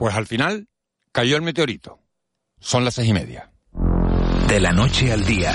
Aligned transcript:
Pues 0.00 0.14
al 0.14 0.26
final 0.26 0.66
cayó 1.12 1.36
el 1.36 1.42
meteorito. 1.42 1.98
Son 2.58 2.86
las 2.86 2.94
seis 2.94 3.10
y 3.10 3.12
media. 3.12 3.52
De 4.48 4.58
la 4.58 4.72
noche 4.72 5.12
al 5.12 5.26
día, 5.26 5.52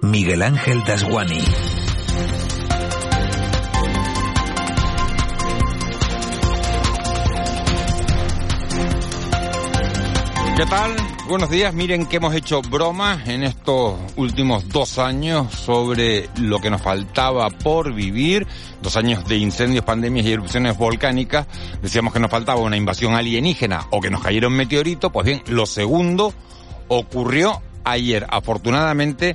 Miguel 0.00 0.42
Ángel 0.42 0.84
Dasguani. 0.84 1.40
¿Qué 10.56 10.66
tal? 10.66 11.13
Buenos 11.26 11.48
días. 11.48 11.72
Miren 11.72 12.04
que 12.04 12.18
hemos 12.18 12.34
hecho 12.34 12.60
bromas 12.60 13.26
en 13.28 13.44
estos 13.44 13.94
últimos 14.16 14.68
dos 14.68 14.98
años 14.98 15.50
sobre 15.54 16.28
lo 16.38 16.60
que 16.60 16.68
nos 16.68 16.82
faltaba 16.82 17.48
por 17.48 17.94
vivir. 17.94 18.46
Dos 18.82 18.98
años 18.98 19.26
de 19.26 19.38
incendios, 19.38 19.86
pandemias 19.86 20.26
y 20.26 20.32
erupciones 20.32 20.76
volcánicas. 20.76 21.46
Decíamos 21.80 22.12
que 22.12 22.20
nos 22.20 22.30
faltaba 22.30 22.60
una 22.60 22.76
invasión 22.76 23.14
alienígena 23.14 23.86
o 23.90 24.02
que 24.02 24.10
nos 24.10 24.22
cayera 24.22 24.48
un 24.48 24.54
meteorito. 24.54 25.10
Pues 25.10 25.24
bien, 25.24 25.42
lo 25.46 25.64
segundo 25.64 26.34
ocurrió 26.88 27.62
ayer. 27.84 28.26
Afortunadamente, 28.28 29.34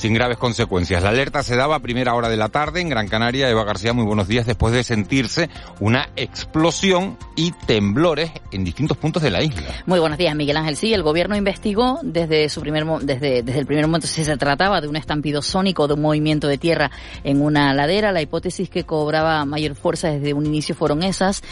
sin 0.00 0.14
graves 0.14 0.38
consecuencias. 0.38 1.02
La 1.02 1.10
alerta 1.10 1.42
se 1.42 1.56
daba 1.56 1.76
a 1.76 1.80
primera 1.80 2.14
hora 2.14 2.30
de 2.30 2.38
la 2.38 2.48
tarde 2.48 2.80
en 2.80 2.88
Gran 2.88 3.06
Canaria. 3.06 3.50
Eva 3.50 3.64
García, 3.64 3.92
muy 3.92 4.06
buenos 4.06 4.28
días, 4.28 4.46
después 4.46 4.72
de 4.72 4.82
sentirse 4.82 5.50
una 5.78 6.08
explosión 6.16 7.18
y 7.36 7.52
temblores 7.52 8.32
en 8.50 8.64
distintos 8.64 8.96
puntos 8.96 9.22
de 9.22 9.30
la 9.30 9.42
isla. 9.42 9.68
Muy 9.84 10.00
buenos 10.00 10.16
días, 10.16 10.34
Miguel 10.34 10.56
Ángel. 10.56 10.76
Sí, 10.76 10.94
el 10.94 11.02
gobierno 11.02 11.36
investigó 11.36 11.98
desde 12.02 12.48
su 12.48 12.62
primer 12.62 12.86
desde, 13.02 13.42
desde 13.42 13.58
el 13.58 13.66
primer 13.66 13.86
momento 13.86 14.06
si 14.06 14.24
se 14.24 14.38
trataba 14.38 14.80
de 14.80 14.88
un 14.88 14.96
estampido 14.96 15.42
sónico, 15.42 15.86
de 15.86 15.92
un 15.92 16.00
movimiento 16.00 16.48
de 16.48 16.56
tierra 16.56 16.90
en 17.22 17.42
una 17.42 17.74
ladera. 17.74 18.10
La 18.10 18.22
hipótesis 18.22 18.70
que 18.70 18.84
cobraba 18.84 19.44
mayor 19.44 19.74
fuerza 19.74 20.08
desde 20.08 20.32
un 20.32 20.46
inicio 20.46 20.74
fueron 20.74 21.02
esas. 21.02 21.42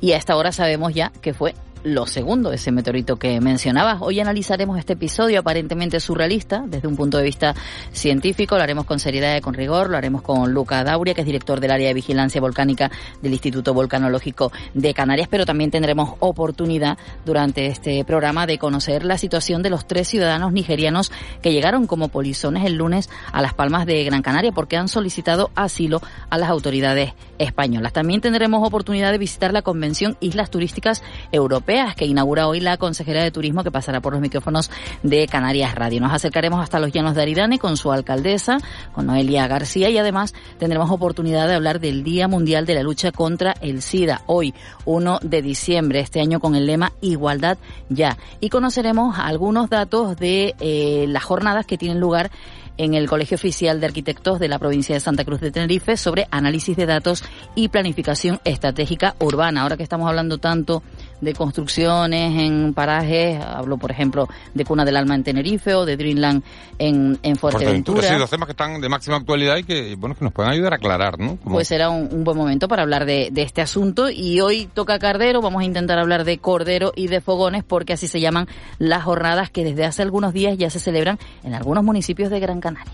Y 0.00 0.12
a 0.12 0.16
esta 0.16 0.36
hora 0.36 0.52
sabemos 0.52 0.94
ya 0.94 1.12
que 1.20 1.34
fue 1.34 1.54
lo 1.82 2.06
segundo, 2.06 2.52
ese 2.52 2.72
meteorito 2.72 3.16
que 3.16 3.40
mencionabas. 3.40 3.98
Hoy 4.02 4.20
analizaremos 4.20 4.78
este 4.78 4.92
episodio 4.92 5.40
aparentemente 5.40 5.98
surrealista 5.98 6.64
desde 6.66 6.86
un 6.86 6.96
punto 6.96 7.16
de 7.16 7.24
vista 7.24 7.54
científico. 7.92 8.56
Lo 8.56 8.62
haremos 8.62 8.84
con 8.84 8.98
seriedad 8.98 9.36
y 9.36 9.40
con 9.40 9.54
rigor. 9.54 9.88
Lo 9.88 9.96
haremos 9.96 10.20
con 10.22 10.52
Luca 10.52 10.84
Dauria, 10.84 11.14
que 11.14 11.22
es 11.22 11.26
director 11.26 11.58
del 11.58 11.70
área 11.70 11.88
de 11.88 11.94
vigilancia 11.94 12.40
volcánica 12.40 12.90
del 13.22 13.32
Instituto 13.32 13.72
Volcanológico 13.72 14.52
de 14.74 14.92
Canarias. 14.92 15.28
Pero 15.30 15.46
también 15.46 15.70
tendremos 15.70 16.16
oportunidad 16.20 16.98
durante 17.24 17.66
este 17.66 18.04
programa 18.04 18.46
de 18.46 18.58
conocer 18.58 19.04
la 19.04 19.16
situación 19.16 19.62
de 19.62 19.70
los 19.70 19.86
tres 19.86 20.08
ciudadanos 20.08 20.52
nigerianos 20.52 21.10
que 21.40 21.52
llegaron 21.52 21.86
como 21.86 22.08
polizones 22.08 22.66
el 22.66 22.74
lunes 22.74 23.08
a 23.32 23.40
Las 23.40 23.54
Palmas 23.54 23.86
de 23.86 24.04
Gran 24.04 24.22
Canaria 24.22 24.52
porque 24.52 24.76
han 24.76 24.88
solicitado 24.88 25.50
asilo 25.54 26.02
a 26.28 26.36
las 26.36 26.50
autoridades 26.50 27.14
españolas. 27.38 27.94
También 27.94 28.20
tendremos 28.20 28.66
oportunidad 28.66 29.12
de 29.12 29.18
visitar 29.18 29.54
la 29.54 29.62
Convención 29.62 30.18
Islas 30.20 30.50
Turísticas 30.50 31.02
Europeas 31.32 31.69
que 31.96 32.04
inaugura 32.04 32.48
hoy 32.48 32.58
la 32.58 32.78
consejera 32.78 33.22
de 33.22 33.30
Turismo 33.30 33.62
que 33.62 33.70
pasará 33.70 34.00
por 34.00 34.12
los 34.12 34.20
micrófonos 34.20 34.72
de 35.04 35.28
Canarias 35.28 35.72
Radio. 35.76 36.00
Nos 36.00 36.12
acercaremos 36.12 36.60
hasta 36.60 36.80
los 36.80 36.90
llanos 36.90 37.14
de 37.14 37.22
Aridane 37.22 37.60
con 37.60 37.76
su 37.76 37.92
alcaldesa, 37.92 38.58
con 38.92 39.06
Noelia 39.06 39.46
García 39.46 39.88
y 39.88 39.96
además 39.96 40.34
tendremos 40.58 40.90
oportunidad 40.90 41.46
de 41.46 41.54
hablar 41.54 41.78
del 41.78 42.02
Día 42.02 42.26
Mundial 42.26 42.66
de 42.66 42.74
la 42.74 42.82
Lucha 42.82 43.12
contra 43.12 43.54
el 43.60 43.82
SIDA, 43.82 44.22
hoy 44.26 44.52
1 44.84 45.20
de 45.22 45.42
diciembre, 45.42 46.00
este 46.00 46.20
año 46.20 46.40
con 46.40 46.56
el 46.56 46.66
lema 46.66 46.90
Igualdad 47.02 47.56
ya. 47.88 48.18
Y 48.40 48.48
conoceremos 48.48 49.16
algunos 49.20 49.70
datos 49.70 50.16
de 50.16 50.56
eh, 50.58 51.04
las 51.08 51.22
jornadas 51.22 51.66
que 51.66 51.78
tienen 51.78 52.00
lugar 52.00 52.32
en 52.80 52.94
el 52.94 53.08
Colegio 53.08 53.34
Oficial 53.34 53.78
de 53.78 53.86
Arquitectos 53.86 54.38
de 54.38 54.48
la 54.48 54.58
provincia 54.58 54.94
de 54.94 55.00
Santa 55.00 55.26
Cruz 55.26 55.40
de 55.40 55.50
Tenerife 55.50 55.98
sobre 55.98 56.26
análisis 56.30 56.74
de 56.78 56.86
datos 56.86 57.22
y 57.54 57.68
planificación 57.68 58.40
estratégica 58.44 59.16
urbana. 59.20 59.60
Ahora 59.60 59.76
que 59.76 59.82
estamos 59.82 60.08
hablando 60.08 60.38
tanto 60.38 60.82
de 61.20 61.34
construcciones 61.34 62.38
en 62.38 62.74
parajes, 62.74 63.40
hablo 63.40 63.76
por 63.76 63.90
ejemplo 63.90 64.28
de 64.54 64.64
Cuna 64.64 64.84
del 64.84 64.96
Alma 64.96 65.14
en 65.14 65.24
Tenerife 65.24 65.74
o 65.74 65.84
de 65.84 65.96
Dreamland 65.96 66.42
en, 66.78 67.18
en 67.22 67.36
Fuerteventura. 67.36 68.08
Sí, 68.08 68.14
dos 68.14 68.30
temas 68.30 68.46
que 68.46 68.52
están 68.52 68.80
de 68.80 68.88
máxima 68.88 69.16
actualidad 69.16 69.56
y 69.56 69.64
que, 69.64 69.96
bueno, 69.96 70.14
que 70.14 70.24
nos 70.24 70.32
pueden 70.32 70.52
ayudar 70.52 70.72
a 70.72 70.76
aclarar, 70.76 71.18
¿no? 71.18 71.36
Pues 71.36 71.68
será 71.68 71.90
un, 71.90 72.24
buen 72.24 72.36
momento 72.36 72.68
para 72.68 72.82
hablar 72.82 73.06
de, 73.06 73.30
de 73.32 73.42
este 73.42 73.60
asunto 73.60 74.10
y 74.10 74.40
hoy 74.40 74.68
toca 74.72 74.98
Cardero, 74.98 75.40
vamos 75.40 75.62
a 75.62 75.64
intentar 75.64 75.98
hablar 75.98 76.24
de 76.24 76.38
Cordero 76.38 76.92
y 76.94 77.08
de 77.08 77.20
Fogones 77.20 77.64
porque 77.64 77.94
así 77.94 78.08
se 78.08 78.20
llaman 78.20 78.46
las 78.78 79.04
jornadas 79.04 79.50
que 79.50 79.64
desde 79.64 79.84
hace 79.84 80.02
algunos 80.02 80.32
días 80.32 80.56
ya 80.56 80.70
se 80.70 80.80
celebran 80.80 81.18
en 81.42 81.54
algunos 81.54 81.84
municipios 81.84 82.30
de 82.30 82.40
Gran 82.40 82.60
Canaria. 82.60 82.92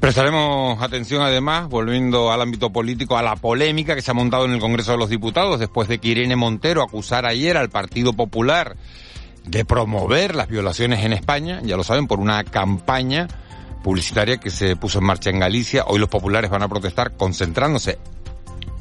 Prestaremos 0.00 0.80
atención 0.82 1.22
además, 1.22 1.68
volviendo 1.68 2.30
al 2.30 2.42
ámbito 2.42 2.70
político, 2.70 3.16
a 3.16 3.22
la 3.22 3.34
polémica 3.34 3.94
que 3.94 4.02
se 4.02 4.10
ha 4.10 4.14
montado 4.14 4.44
en 4.44 4.52
el 4.52 4.60
Congreso 4.60 4.92
de 4.92 4.98
los 4.98 5.08
Diputados 5.08 5.58
después 5.58 5.88
de 5.88 5.98
que 5.98 6.08
Irene 6.08 6.36
Montero 6.36 6.82
acusara 6.82 7.30
ayer 7.30 7.45
al 7.54 7.70
Partido 7.70 8.12
Popular 8.14 8.76
de 9.44 9.64
promover 9.64 10.34
las 10.34 10.48
violaciones 10.48 11.04
en 11.04 11.12
España, 11.12 11.60
ya 11.62 11.76
lo 11.76 11.84
saben, 11.84 12.06
por 12.06 12.18
una 12.18 12.42
campaña 12.44 13.28
publicitaria 13.82 14.38
que 14.38 14.50
se 14.50 14.74
puso 14.74 14.98
en 14.98 15.04
marcha 15.04 15.30
en 15.30 15.38
Galicia. 15.38 15.84
Hoy 15.86 16.00
los 16.00 16.08
populares 16.08 16.50
van 16.50 16.62
a 16.62 16.68
protestar 16.68 17.16
concentrándose 17.16 17.98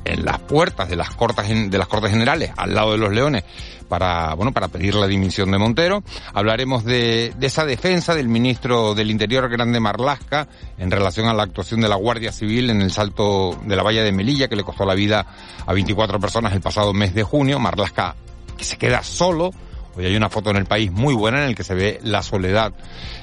en 0.06 0.24
las 0.24 0.40
puertas 0.40 0.88
de 0.88 0.96
las 0.96 1.10
cortes 1.12 1.48
de 1.48 1.78
las 1.78 1.88
cortes 1.88 2.12
generales 2.12 2.52
al 2.56 2.74
lado 2.74 2.92
de 2.92 3.00
los 3.00 3.12
leones 3.12 3.44
para 3.90 4.36
bueno 4.36 4.52
para 4.52 4.68
pedir 4.68 4.96
la 4.96 5.08
dimisión 5.08 5.52
de 5.52 5.58
Montero 5.58 6.04
hablaremos 6.34 6.86
de, 6.86 7.34
de 7.36 7.48
esa 7.48 7.66
defensa 7.66 8.14
del 8.14 8.28
ministro 8.28 8.94
del 8.94 9.10
Interior 9.10 9.50
Grande 9.50 9.80
Marlasca 9.80 10.48
en 10.78 10.92
relación 10.92 11.28
a 11.28 11.34
la 11.34 11.44
actuación 11.44 11.82
de 11.82 11.90
la 11.90 11.96
Guardia 11.96 12.32
Civil 12.32 12.70
en 12.70 12.82
el 12.82 12.92
salto 12.92 13.60
de 13.66 13.76
la 13.76 13.84
valla 13.84 14.04
de 14.04 14.12
Melilla 14.12 14.48
que 14.48 14.56
le 14.56 14.64
costó 14.64 14.86
la 14.86 14.94
vida 14.94 15.26
a 15.66 15.74
24 15.74 16.20
personas 16.20 16.54
el 16.54 16.62
pasado 16.62 16.94
mes 16.94 17.14
de 17.16 17.24
junio 17.24 17.60
Marlasca 17.60 18.16
que 18.56 18.64
se 18.64 18.78
queda 18.78 19.04
solo 19.04 19.52
Hoy 19.98 20.06
hay 20.06 20.16
una 20.16 20.30
foto 20.30 20.50
en 20.50 20.58
el 20.58 20.66
país 20.66 20.92
muy 20.92 21.14
buena 21.14 21.44
en 21.44 21.50
el 21.50 21.56
que 21.56 21.64
se 21.64 21.74
ve 21.74 22.00
la 22.04 22.22
soledad 22.22 22.74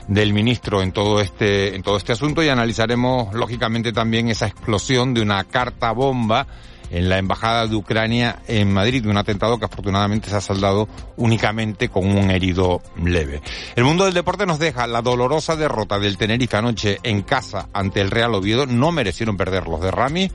del 0.08 0.32
ministro 0.32 0.82
en 0.82 0.92
todo 0.92 1.20
este, 1.20 1.76
en 1.76 1.82
todo 1.82 1.98
este 1.98 2.12
asunto 2.12 2.42
y 2.42 2.48
analizaremos 2.48 3.34
lógicamente 3.34 3.92
también 3.92 4.28
esa 4.28 4.46
explosión 4.46 5.12
de 5.12 5.20
una 5.20 5.44
carta 5.44 5.92
bomba 5.92 6.46
en 6.90 7.08
la 7.08 7.18
Embajada 7.18 7.66
de 7.66 7.74
Ucrania 7.74 8.40
en 8.46 8.72
Madrid, 8.72 9.06
un 9.06 9.16
atentado 9.16 9.58
que 9.58 9.64
afortunadamente 9.64 10.28
se 10.28 10.36
ha 10.36 10.40
saldado 10.40 10.88
únicamente 11.16 11.88
con 11.88 12.06
un 12.06 12.30
herido 12.30 12.82
leve. 13.02 13.40
El 13.76 13.84
mundo 13.84 14.04
del 14.04 14.14
deporte 14.14 14.44
nos 14.44 14.58
deja 14.58 14.86
la 14.86 15.00
dolorosa 15.00 15.56
derrota 15.56 15.98
del 15.98 16.18
Tenerife 16.18 16.56
anoche 16.56 16.98
en 17.02 17.22
casa 17.22 17.68
ante 17.72 18.00
el 18.02 18.10
Real 18.10 18.34
Oviedo. 18.34 18.66
No 18.66 18.92
merecieron 18.92 19.38
perder 19.38 19.66
los 19.68 19.80
de 19.80 19.90
Rami. 19.90 20.30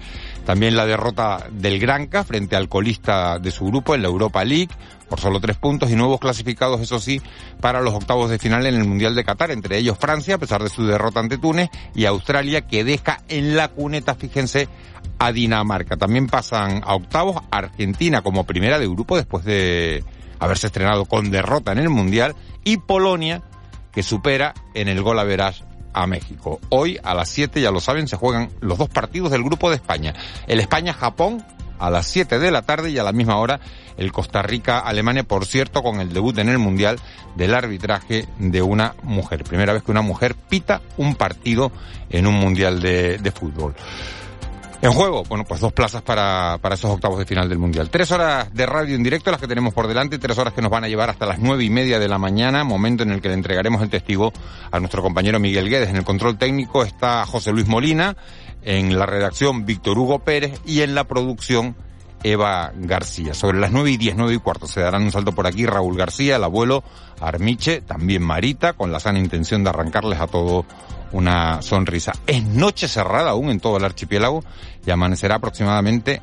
También 0.47 0.77
la 0.77 0.85
derrota 0.85 1.49
del 1.51 1.77
Granca 1.77 2.23
frente 2.23 2.55
al 2.55 2.69
colista 2.69 3.37
de 3.37 3.51
su 3.51 3.65
grupo 3.65 3.95
en 3.95 4.01
la 4.01 4.07
Europa 4.07 4.45
League 4.45 4.69
por 5.09 5.19
solo 5.19 5.41
tres 5.41 5.57
puntos 5.57 5.91
y 5.91 5.95
nuevos 5.97 6.21
clasificados, 6.21 6.79
eso 6.79 7.01
sí, 7.01 7.21
para 7.59 7.81
los 7.81 7.93
octavos 7.93 8.29
de 8.29 8.39
final 8.39 8.65
en 8.65 8.75
el 8.75 8.85
Mundial 8.85 9.13
de 9.13 9.25
Qatar, 9.25 9.51
entre 9.51 9.77
ellos 9.77 9.97
Francia, 9.99 10.35
a 10.35 10.37
pesar 10.37 10.63
de 10.63 10.69
su 10.69 10.85
derrota 10.85 11.19
ante 11.19 11.37
Túnez, 11.37 11.69
y 11.93 12.05
Australia, 12.05 12.65
que 12.65 12.85
deja 12.85 13.19
en 13.27 13.57
la 13.57 13.67
cuneta, 13.67 14.15
fíjense, 14.15 14.69
a 15.19 15.33
Dinamarca. 15.33 15.97
También 15.97 16.27
pasan 16.27 16.81
a 16.85 16.95
octavos 16.95 17.43
Argentina 17.51 18.21
como 18.21 18.45
primera 18.45 18.79
de 18.79 18.87
grupo 18.87 19.17
después 19.17 19.43
de 19.43 20.05
haberse 20.39 20.67
estrenado 20.67 21.03
con 21.03 21.29
derrota 21.29 21.73
en 21.73 21.79
el 21.79 21.89
Mundial 21.89 22.35
y 22.63 22.77
Polonia 22.77 23.43
que 23.91 24.01
supera 24.01 24.53
en 24.73 24.87
el 24.87 25.01
gol 25.01 25.19
a 25.19 25.25
a 25.93 26.07
México. 26.07 26.59
Hoy 26.69 26.99
a 27.03 27.13
las 27.13 27.29
7, 27.29 27.61
ya 27.61 27.71
lo 27.71 27.79
saben, 27.79 28.07
se 28.07 28.17
juegan 28.17 28.49
los 28.61 28.77
dos 28.77 28.89
partidos 28.89 29.31
del 29.31 29.43
grupo 29.43 29.69
de 29.69 29.75
España. 29.75 30.13
El 30.47 30.59
España-Japón 30.59 31.43
a 31.79 31.89
las 31.89 32.07
7 32.07 32.39
de 32.39 32.51
la 32.51 32.63
tarde 32.63 32.89
y 32.89 32.97
a 32.97 33.03
la 33.03 33.11
misma 33.11 33.37
hora 33.37 33.59
el 33.97 34.11
Costa 34.11 34.41
Rica-Alemania, 34.41 35.23
por 35.23 35.45
cierto, 35.45 35.81
con 35.83 35.99
el 35.99 36.13
debut 36.13 36.37
en 36.37 36.49
el 36.49 36.59
Mundial 36.59 36.99
del 37.35 37.53
arbitraje 37.53 38.27
de 38.37 38.61
una 38.61 38.95
mujer. 39.03 39.43
Primera 39.43 39.73
vez 39.73 39.83
que 39.83 39.91
una 39.91 40.01
mujer 40.01 40.35
pita 40.35 40.81
un 40.97 41.15
partido 41.15 41.71
en 42.09 42.27
un 42.27 42.35
Mundial 42.35 42.81
de, 42.81 43.17
de 43.17 43.31
fútbol. 43.31 43.75
En 44.79 44.93
juego, 44.93 45.23
bueno, 45.23 45.43
pues 45.43 45.59
dos 45.59 45.73
plazas 45.73 46.03
para, 46.03 46.59
para 46.61 46.75
esos 46.75 46.91
octavos 46.91 47.17
de 47.17 47.25
final 47.25 47.49
del 47.49 47.57
Mundial. 47.57 47.89
Tres 47.89 48.11
horas 48.11 48.53
de 48.53 48.65
radio 48.67 48.95
en 48.95 49.01
directo, 49.01 49.31
las 49.31 49.41
que 49.41 49.47
tenemos 49.47 49.73
por 49.73 49.87
delante, 49.87 50.19
tres 50.19 50.37
horas 50.37 50.53
que 50.53 50.61
nos 50.61 50.69
van 50.69 50.83
a 50.83 50.87
llevar 50.87 51.09
hasta 51.09 51.25
las 51.25 51.39
nueve 51.39 51.63
y 51.63 51.69
media 51.71 51.97
de 51.97 52.07
la 52.07 52.19
mañana, 52.19 52.63
momento 52.63 53.01
en 53.01 53.11
el 53.11 53.19
que 53.19 53.27
le 53.27 53.33
entregaremos 53.33 53.81
el 53.81 53.89
testigo 53.89 54.31
a 54.71 54.79
nuestro 54.79 55.01
compañero 55.01 55.39
Miguel 55.39 55.69
Guedes. 55.69 55.89
En 55.89 55.95
el 55.95 56.05
control 56.05 56.37
técnico 56.37 56.83
está 56.83 57.25
José 57.25 57.51
Luis 57.51 57.67
Molina, 57.67 58.15
en 58.61 58.97
la 58.99 59.07
redacción 59.07 59.65
Víctor 59.65 59.97
Hugo 59.97 60.19
Pérez 60.19 60.61
y 60.63 60.81
en 60.81 60.93
la 60.93 61.05
producción 61.05 61.75
Eva 62.23 62.71
García. 62.75 63.33
Sobre 63.33 63.59
las 63.59 63.71
nueve 63.71 63.91
y 63.91 63.97
diez, 63.97 64.15
nueve 64.15 64.35
y 64.35 64.39
cuarto 64.39 64.67
se 64.67 64.81
darán 64.81 65.03
un 65.03 65.11
salto 65.11 65.31
por 65.31 65.47
aquí 65.47 65.65
Raúl 65.65 65.97
García, 65.97 66.35
el 66.35 66.43
abuelo 66.43 66.83
Armiche, 67.19 67.81
también 67.81 68.21
Marita, 68.23 68.73
con 68.73 68.91
la 68.91 68.99
sana 68.99 69.17
intención 69.17 69.63
de 69.63 69.71
arrancarles 69.71 70.19
a 70.19 70.27
todo 70.27 70.65
una 71.11 71.61
sonrisa. 71.61 72.13
Es 72.25 72.43
noche 72.43 72.87
cerrada 72.87 73.31
aún 73.31 73.49
en 73.49 73.59
todo 73.59 73.77
el 73.77 73.85
archipiélago 73.85 74.43
y 74.85 74.91
amanecerá 74.91 75.35
aproximadamente 75.35 76.21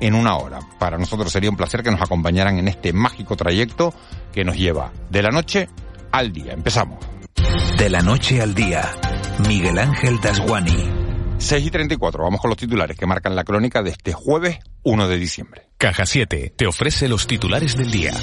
en 0.00 0.14
una 0.14 0.36
hora. 0.36 0.60
Para 0.78 0.98
nosotros 0.98 1.32
sería 1.32 1.50
un 1.50 1.56
placer 1.56 1.82
que 1.82 1.90
nos 1.90 2.00
acompañaran 2.00 2.58
en 2.58 2.68
este 2.68 2.92
mágico 2.92 3.36
trayecto 3.36 3.94
que 4.32 4.44
nos 4.44 4.56
lleva 4.56 4.92
de 5.10 5.22
la 5.22 5.30
noche 5.30 5.68
al 6.12 6.32
día. 6.32 6.52
Empezamos. 6.52 6.98
De 7.78 7.90
la 7.90 8.00
noche 8.00 8.40
al 8.40 8.54
día, 8.54 8.90
Miguel 9.46 9.78
Ángel 9.78 10.18
Dasguani. 10.20 10.92
6 11.38 11.66
y 11.66 11.70
34, 11.70 12.24
vamos 12.24 12.40
con 12.40 12.48
los 12.48 12.56
titulares 12.56 12.96
que 12.96 13.06
marcan 13.06 13.36
la 13.36 13.44
crónica 13.44 13.82
de 13.82 13.90
este 13.90 14.12
jueves 14.14 14.58
1 14.82 15.08
de 15.08 15.18
diciembre. 15.18 15.68
Caja 15.76 16.06
7 16.06 16.54
te 16.56 16.66
ofrece 16.66 17.08
los 17.08 17.26
titulares 17.26 17.76
del 17.76 17.90
día. 17.90 18.14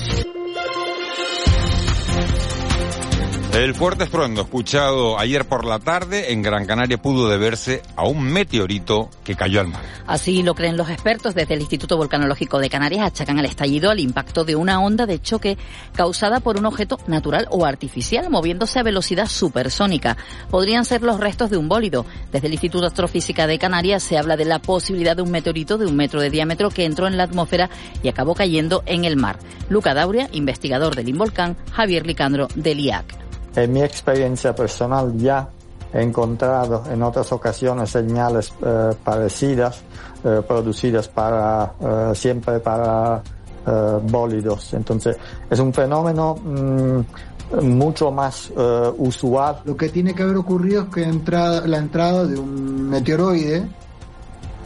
El 3.54 3.76
fuerte 3.76 4.06
estruendo 4.06 4.42
escuchado 4.42 5.20
ayer 5.20 5.46
por 5.46 5.64
la 5.64 5.78
tarde 5.78 6.34
en 6.34 6.42
Gran 6.42 6.66
Canaria 6.66 7.00
pudo 7.00 7.30
deberse 7.30 7.84
a 7.96 8.04
un 8.04 8.24
meteorito 8.24 9.12
que 9.24 9.36
cayó 9.36 9.62
al 9.62 9.68
mar. 9.68 9.84
Así 10.08 10.42
lo 10.42 10.56
creen 10.56 10.76
los 10.76 10.90
expertos 10.90 11.36
desde 11.36 11.54
el 11.54 11.62
Instituto 11.62 11.96
Volcanológico 11.96 12.58
de 12.58 12.72
Canarias. 12.72 13.06
Achacan 13.06 13.38
al 13.38 13.46
estallido 13.46 13.92
al 13.92 14.00
impacto 14.00 14.44
de 14.44 14.56
una 14.56 14.82
onda 14.82 15.06
de 15.06 15.22
choque 15.22 15.60
causada 15.94 16.40
por 16.40 16.58
un 16.58 16.66
objeto 16.66 16.98
natural 17.06 17.48
o 17.52 17.64
artificial 17.64 18.32
moviéndose 18.32 18.80
a 18.80 18.84
velocidad 18.84 19.28
supersónica. 19.28 20.18
Podrían 20.50 20.84
ser 20.84 21.04
los 21.04 21.20
restos 21.20 21.52
de 21.52 21.58
un 21.58 21.70
bólido. 21.70 22.08
Desde 22.32 22.48
el 22.48 22.54
Instituto 22.54 22.82
de 22.82 22.88
Astrofísica 22.88 23.46
de 23.46 23.60
Canarias 23.60 24.02
se 24.02 24.18
habla 24.18 24.36
de 24.36 24.46
la 24.46 24.64
posibilidad 24.64 25.16
de 25.16 25.22
un 25.22 25.30
meteorito 25.30 25.78
de 25.78 25.86
un 25.86 25.96
metro 25.96 26.22
de 26.22 26.32
diámetro 26.32 26.72
que 26.72 26.86
entró 26.86 27.06
en 27.06 27.18
la 27.18 27.26
atmósfera 27.26 27.70
y 28.02 28.08
acabó 28.08 28.34
cayendo 28.34 28.82
en 28.88 29.06
el 29.06 29.16
mar. 29.16 29.38
Luca 29.70 29.94
Dauria, 29.94 30.28
investigador 30.32 30.96
del 30.96 31.10
Involcán, 31.10 31.56
Javier 31.72 32.08
Licandro 32.08 32.48
del 32.56 32.80
IAC. 32.80 33.23
En 33.56 33.72
mi 33.72 33.84
experiencia 33.84 34.56
personal 34.56 35.16
ya 35.16 35.48
he 35.94 36.02
encontrado 36.02 36.84
en 36.92 37.04
otras 37.04 37.32
ocasiones 37.32 37.92
señales 37.92 38.52
eh, 38.66 38.92
parecidas 39.04 39.82
eh, 40.24 40.42
producidas 40.48 41.08
para 41.08 41.74
eh, 41.80 42.12
siempre 42.16 42.60
para 42.60 43.22
bólidos. 43.66 44.74
Entonces 44.74 45.16
es 45.50 45.58
un 45.58 45.74
fenómeno 45.74 46.36
mm, 46.36 47.66
mucho 47.66 48.12
más 48.12 48.52
usual. 48.98 49.62
Lo 49.64 49.78
que 49.78 49.88
tiene 49.88 50.14
que 50.14 50.24
haber 50.24 50.36
ocurrido 50.36 50.82
es 50.82 50.90
que 50.90 51.04
entrada, 51.04 51.66
la 51.66 51.78
entrada 51.78 52.26
de 52.26 52.38
un 52.38 52.90
meteoroide, 52.90 53.66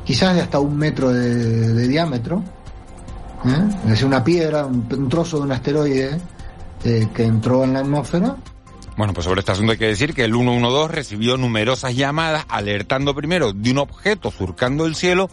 quizás 0.03 0.33
de 0.33 0.41
hasta 0.41 0.59
un 0.59 0.75
metro 0.75 1.13
de, 1.13 1.87
diámetro, 1.87 2.41
es 3.87 4.01
una 4.01 4.23
piedra, 4.23 4.65
un 4.65 5.07
trozo 5.09 5.37
de 5.37 5.43
un 5.43 5.51
asteroide 5.51 6.19
que 6.81 7.23
entró 7.23 7.65
en 7.65 7.73
la 7.73 7.81
atmósfera 7.81 8.35
bueno, 8.97 9.13
pues 9.13 9.25
sobre 9.25 9.39
este 9.39 9.51
asunto 9.51 9.71
hay 9.71 9.77
que 9.77 9.85
decir 9.85 10.13
que 10.15 10.23
el 10.23 10.33
112 10.33 10.91
recibió 10.91 11.37
numerosas 11.37 11.95
llamadas 11.95 12.45
alertando 12.49 13.13
primero 13.13 13.53
de 13.53 13.71
un 13.71 13.77
objeto 13.77 14.31
surcando 14.31 14.87
el 14.87 14.95
cielo 14.95 15.29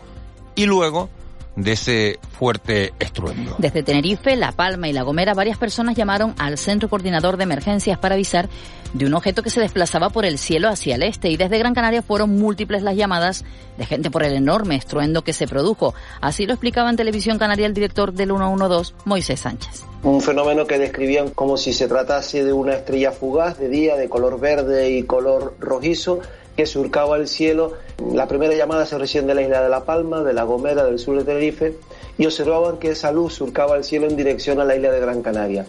y 0.55 0.67
luego 0.67 1.09
de 1.57 1.73
ese 1.73 2.19
fuerte 2.37 2.93
estruendo. 2.99 3.57
Desde 3.59 3.83
Tenerife, 3.83 4.37
La 4.37 4.53
Palma 4.53 4.89
y 4.89 4.93
La 4.93 5.03
Gomera, 5.03 5.35
varias 5.35 5.59
personas 5.59 5.97
llamaron 5.97 6.35
al 6.39 6.59
Centro 6.59 6.89
Coordinador 6.89 7.37
de 7.37 7.45
Emergencias 7.45 7.99
para 7.99 8.15
avisar 8.15 8.49
de 8.93 9.07
un 9.07 9.15
objeto 9.15 9.43
que 9.43 9.51
se 9.51 9.61
desplazaba 9.61 10.11
por 10.11 10.25
el 10.25 10.39
cielo 10.39 10.69
hacia 10.69 10.95
el 10.95 11.03
este 11.03 11.29
y 11.29 11.37
desde 11.37 11.59
Gran 11.59 11.75
Canaria 11.75 12.03
fueron 12.03 12.39
múltiples 12.39 12.83
las 12.83 12.97
llamadas 12.97 13.45
de 13.77 13.87
gente 13.87 14.11
por 14.11 14.23
el 14.23 14.35
enorme 14.35 14.77
estruendo 14.77 15.23
que 15.23 15.33
se 15.33 15.49
produjo. 15.49 15.95
Así 16.21 16.47
lo 16.47 16.53
explicaba 16.53 16.91
en 16.91 16.97
Televisión 16.97 17.39
Canaria 17.39 17.67
el 17.67 17.75
director 17.75 18.13
del 18.13 18.29
112, 18.29 18.95
Moisés 19.05 19.41
Sánchez. 19.41 19.85
Un 20.03 20.21
fenómeno 20.21 20.67
que 20.67 20.79
describían 20.79 21.31
como 21.31 21.57
si 21.57 21.73
se 21.73 21.89
tratase 21.89 22.45
de 22.45 22.53
una 22.53 22.75
estrella 22.75 23.11
fugaz 23.11 23.59
de 23.59 23.69
día 23.69 23.97
de 23.97 24.09
color 24.09 24.39
verde 24.39 24.91
y 24.91 25.03
color 25.05 25.57
rojizo 25.59 26.21
que 26.57 26.67
surcaba 26.67 27.17
el 27.17 27.29
cielo. 27.29 27.73
La 28.13 28.29
primera 28.29 28.55
llamada 28.55 28.87
se 28.87 28.99
recién 28.99 29.27
de 29.27 29.35
la 29.35 29.43
isla 29.43 29.63
de 29.63 29.69
La 29.69 29.85
Palma, 29.85 30.23
de 30.23 30.33
La 30.33 30.45
Gomera, 30.45 30.85
del 30.85 30.99
sur 30.99 31.17
de 31.19 31.25
Tenerife, 31.25 31.77
y 32.19 32.27
observaban 32.27 32.79
que 32.79 32.91
esa 32.91 33.13
luz 33.13 33.35
surcaba 33.35 33.77
el 33.77 33.85
cielo 33.85 34.07
en 34.07 34.17
dirección 34.17 34.61
a 34.61 34.65
la 34.65 34.77
isla 34.77 34.91
de 34.91 35.01
Gran 35.01 35.23
Canaria. 35.23 35.67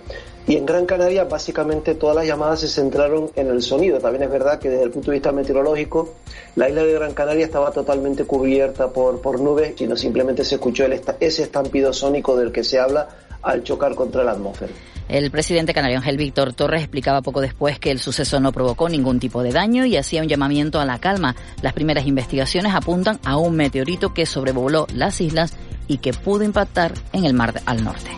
Y 0.47 0.57
en 0.57 0.65
Gran 0.65 0.85
Canaria 0.85 1.23
básicamente 1.23 1.95
todas 1.95 2.15
las 2.15 2.27
llamadas 2.27 2.59
se 2.59 2.67
centraron 2.67 3.31
en 3.35 3.47
el 3.47 3.63
sonido. 3.63 3.99
También 3.99 4.23
es 4.23 4.29
verdad 4.29 4.59
que 4.59 4.69
desde 4.69 4.83
el 4.83 4.91
punto 4.91 5.09
de 5.09 5.17
vista 5.17 5.31
meteorológico 5.31 6.13
la 6.55 6.69
isla 6.69 6.83
de 6.83 6.93
Gran 6.93 7.13
Canaria 7.13 7.45
estaba 7.45 7.71
totalmente 7.71 8.25
cubierta 8.25 8.89
por, 8.89 9.21
por 9.21 9.39
nubes, 9.39 9.73
sino 9.75 9.97
simplemente 9.97 10.45
se 10.45 10.55
escuchó 10.55 10.85
ese 11.19 11.43
estampido 11.43 11.91
sónico 11.93 12.35
del 12.35 12.51
que 12.51 12.63
se 12.63 12.79
habla 12.79 13.07
al 13.41 13.63
chocar 13.63 13.95
contra 13.95 14.23
la 14.23 14.33
atmósfera. 14.33 14.71
El 15.07 15.29
presidente 15.29 15.73
canario 15.73 15.97
Ángel 15.97 16.17
Víctor 16.17 16.53
Torres 16.53 16.81
explicaba 16.81 17.21
poco 17.21 17.41
después 17.41 17.79
que 17.79 17.91
el 17.91 17.99
suceso 17.99 18.39
no 18.39 18.51
provocó 18.51 18.89
ningún 18.89 19.19
tipo 19.19 19.43
de 19.43 19.51
daño 19.51 19.85
y 19.85 19.97
hacía 19.97 20.21
un 20.21 20.27
llamamiento 20.27 20.79
a 20.79 20.85
la 20.85 20.99
calma. 20.99 21.35
Las 21.61 21.73
primeras 21.73 22.07
investigaciones 22.07 22.73
apuntan 22.73 23.19
a 23.23 23.37
un 23.37 23.55
meteorito 23.55 24.13
que 24.13 24.25
sobrevoló 24.25 24.87
las 24.93 25.21
islas 25.21 25.53
y 25.87 25.97
que 25.99 26.13
pudo 26.13 26.43
impactar 26.43 26.93
en 27.13 27.25
el 27.25 27.33
mar 27.33 27.61
al 27.65 27.83
norte. 27.83 28.09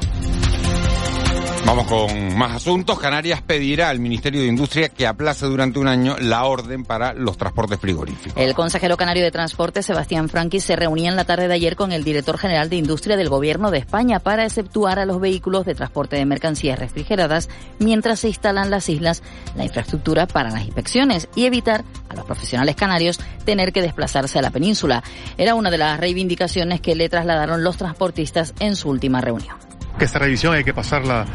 Vamos 1.67 1.87
con 1.87 2.37
más 2.37 2.53
asuntos. 2.53 2.97
Canarias 2.97 3.41
pedirá 3.41 3.89
al 3.89 3.99
Ministerio 3.99 4.39
de 4.39 4.47
Industria 4.47 4.87
que 4.87 5.05
aplace 5.05 5.45
durante 5.47 5.79
un 5.79 5.89
año 5.89 6.15
la 6.17 6.45
orden 6.45 6.85
para 6.85 7.13
los 7.13 7.35
transportes 7.35 7.77
frigoríficos. 7.77 8.41
El 8.41 8.53
consejero 8.53 8.95
canario 8.95 9.21
de 9.21 9.31
Transporte, 9.31 9.83
Sebastián 9.83 10.29
Franqui, 10.29 10.61
se 10.61 10.77
reunía 10.77 11.09
en 11.09 11.17
la 11.17 11.25
tarde 11.25 11.49
de 11.49 11.53
ayer 11.53 11.75
con 11.75 11.91
el 11.91 12.05
director 12.05 12.37
general 12.37 12.69
de 12.69 12.77
Industria 12.77 13.17
del 13.17 13.27
Gobierno 13.27 13.69
de 13.69 13.79
España 13.79 14.19
para 14.19 14.45
exceptuar 14.45 14.97
a 14.97 15.05
los 15.05 15.19
vehículos 15.19 15.65
de 15.65 15.75
transporte 15.75 16.15
de 16.15 16.25
mercancías 16.25 16.79
refrigeradas 16.79 17.49
mientras 17.79 18.21
se 18.21 18.29
instalan 18.29 18.69
las 18.69 18.87
islas 18.87 19.21
la 19.57 19.65
infraestructura 19.65 20.25
para 20.25 20.51
las 20.51 20.63
inspecciones 20.63 21.27
y 21.35 21.47
evitar 21.47 21.83
a 22.07 22.15
los 22.15 22.23
profesionales 22.23 22.77
canarios 22.77 23.19
tener 23.43 23.73
que 23.73 23.81
desplazarse 23.81 24.39
a 24.39 24.41
la 24.41 24.51
península. 24.51 25.03
Era 25.37 25.53
una 25.53 25.69
de 25.69 25.79
las 25.79 25.99
reivindicaciones 25.99 26.79
que 26.79 26.95
le 26.95 27.09
trasladaron 27.09 27.65
los 27.65 27.75
transportistas 27.75 28.53
en 28.61 28.77
su 28.77 28.87
última 28.87 29.19
reunión 29.19 29.66
que 29.97 30.05
esta 30.05 30.19
revisión 30.19 30.53
hay 30.53 30.63
que 30.63 30.73
pasarla 30.73 31.25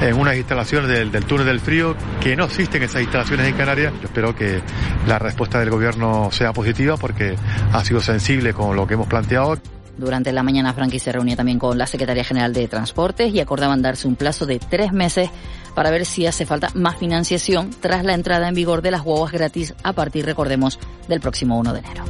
en 0.00 0.14
unas 0.14 0.36
instalaciones 0.36 0.88
del, 0.88 1.10
túnel 1.24 1.46
del 1.46 1.60
frío, 1.60 1.96
que 2.20 2.36
no 2.36 2.44
existen 2.44 2.82
esas 2.82 3.02
instalaciones 3.02 3.46
en 3.46 3.54
Canarias. 3.54 3.92
Yo 4.00 4.06
espero 4.06 4.34
que 4.34 4.60
la 5.06 5.18
respuesta 5.18 5.58
del 5.58 5.70
gobierno 5.70 6.30
sea 6.32 6.52
positiva 6.52 6.96
porque 6.96 7.36
ha 7.72 7.84
sido 7.84 8.00
sensible 8.00 8.52
con 8.52 8.76
lo 8.76 8.86
que 8.86 8.94
hemos 8.94 9.06
planteado. 9.06 9.58
Durante 9.96 10.32
la 10.32 10.42
mañana, 10.42 10.72
Frankie 10.72 10.98
se 10.98 11.12
reunía 11.12 11.36
también 11.36 11.58
con 11.58 11.76
la 11.76 11.86
Secretaría 11.86 12.24
General 12.24 12.52
de 12.52 12.66
Transportes 12.66 13.32
y 13.32 13.40
acordaban 13.40 13.82
darse 13.82 14.08
un 14.08 14.16
plazo 14.16 14.46
de 14.46 14.58
tres 14.58 14.92
meses 14.92 15.28
para 15.74 15.90
ver 15.90 16.06
si 16.06 16.26
hace 16.26 16.46
falta 16.46 16.70
más 16.74 16.96
financiación 16.96 17.70
tras 17.80 18.04
la 18.04 18.14
entrada 18.14 18.48
en 18.48 18.54
vigor 18.54 18.82
de 18.82 18.90
las 18.90 19.02
guaguas 19.02 19.32
gratis 19.32 19.74
a 19.82 19.92
partir, 19.92 20.24
recordemos, 20.24 20.78
del 21.08 21.20
próximo 21.20 21.58
1 21.58 21.72
de 21.72 21.78
enero. 21.80 22.04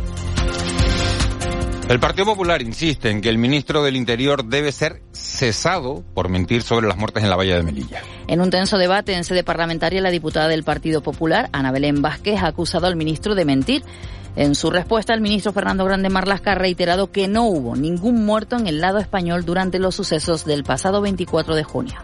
El 1.88 2.00
Partido 2.00 2.26
Popular 2.26 2.62
insiste 2.62 3.11
en 3.11 3.20
que 3.20 3.29
el 3.29 3.38
ministro 3.38 3.82
del 3.82 3.96
Interior 3.96 4.44
debe 4.44 4.73
ser 4.73 5.02
cesado 5.12 6.05
por 6.14 6.29
mentir 6.29 6.62
sobre 6.62 6.87
las 6.87 6.96
muertes 6.96 7.23
en 7.23 7.29
la 7.29 7.37
valla 7.37 7.56
de 7.56 7.62
Melilla. 7.64 8.02
En 8.29 8.40
un 8.40 8.50
tenso 8.50 8.79
debate 8.79 9.14
en 9.14 9.25
sede 9.25 9.44
parlamentaria, 9.44 10.00
la 10.00 10.11
diputada 10.11 10.49
del 10.49 10.62
Partido 10.62 11.02
Popular, 11.02 11.50
Ana 11.52 11.73
Belén 11.73 12.00
Vázquez, 12.00 12.40
ha 12.40 12.46
acusado 12.46 12.87
al 12.87 12.96
ministro 12.96 13.34
de 13.34 13.44
mentir. 13.44 13.82
En 14.37 14.55
su 14.55 14.70
respuesta, 14.70 15.12
el 15.12 15.20
ministro 15.20 15.52
Fernando 15.52 15.84
Grande 15.84 16.08
Marlasca 16.08 16.52
ha 16.52 16.55
reiterado 16.55 17.11
que 17.11 17.29
no 17.29 17.44
hubo 17.44 17.76
ningún 17.76 18.25
muerto 18.25 18.56
en 18.56 18.67
el 18.67 18.81
lado 18.81 18.99
español 18.99 19.44
durante 19.44 19.79
los 19.79 19.94
sucesos 19.94 20.46
del 20.46 20.64
pasado 20.64 21.02
24 21.02 21.55
de 21.55 21.64
junio. 21.64 21.96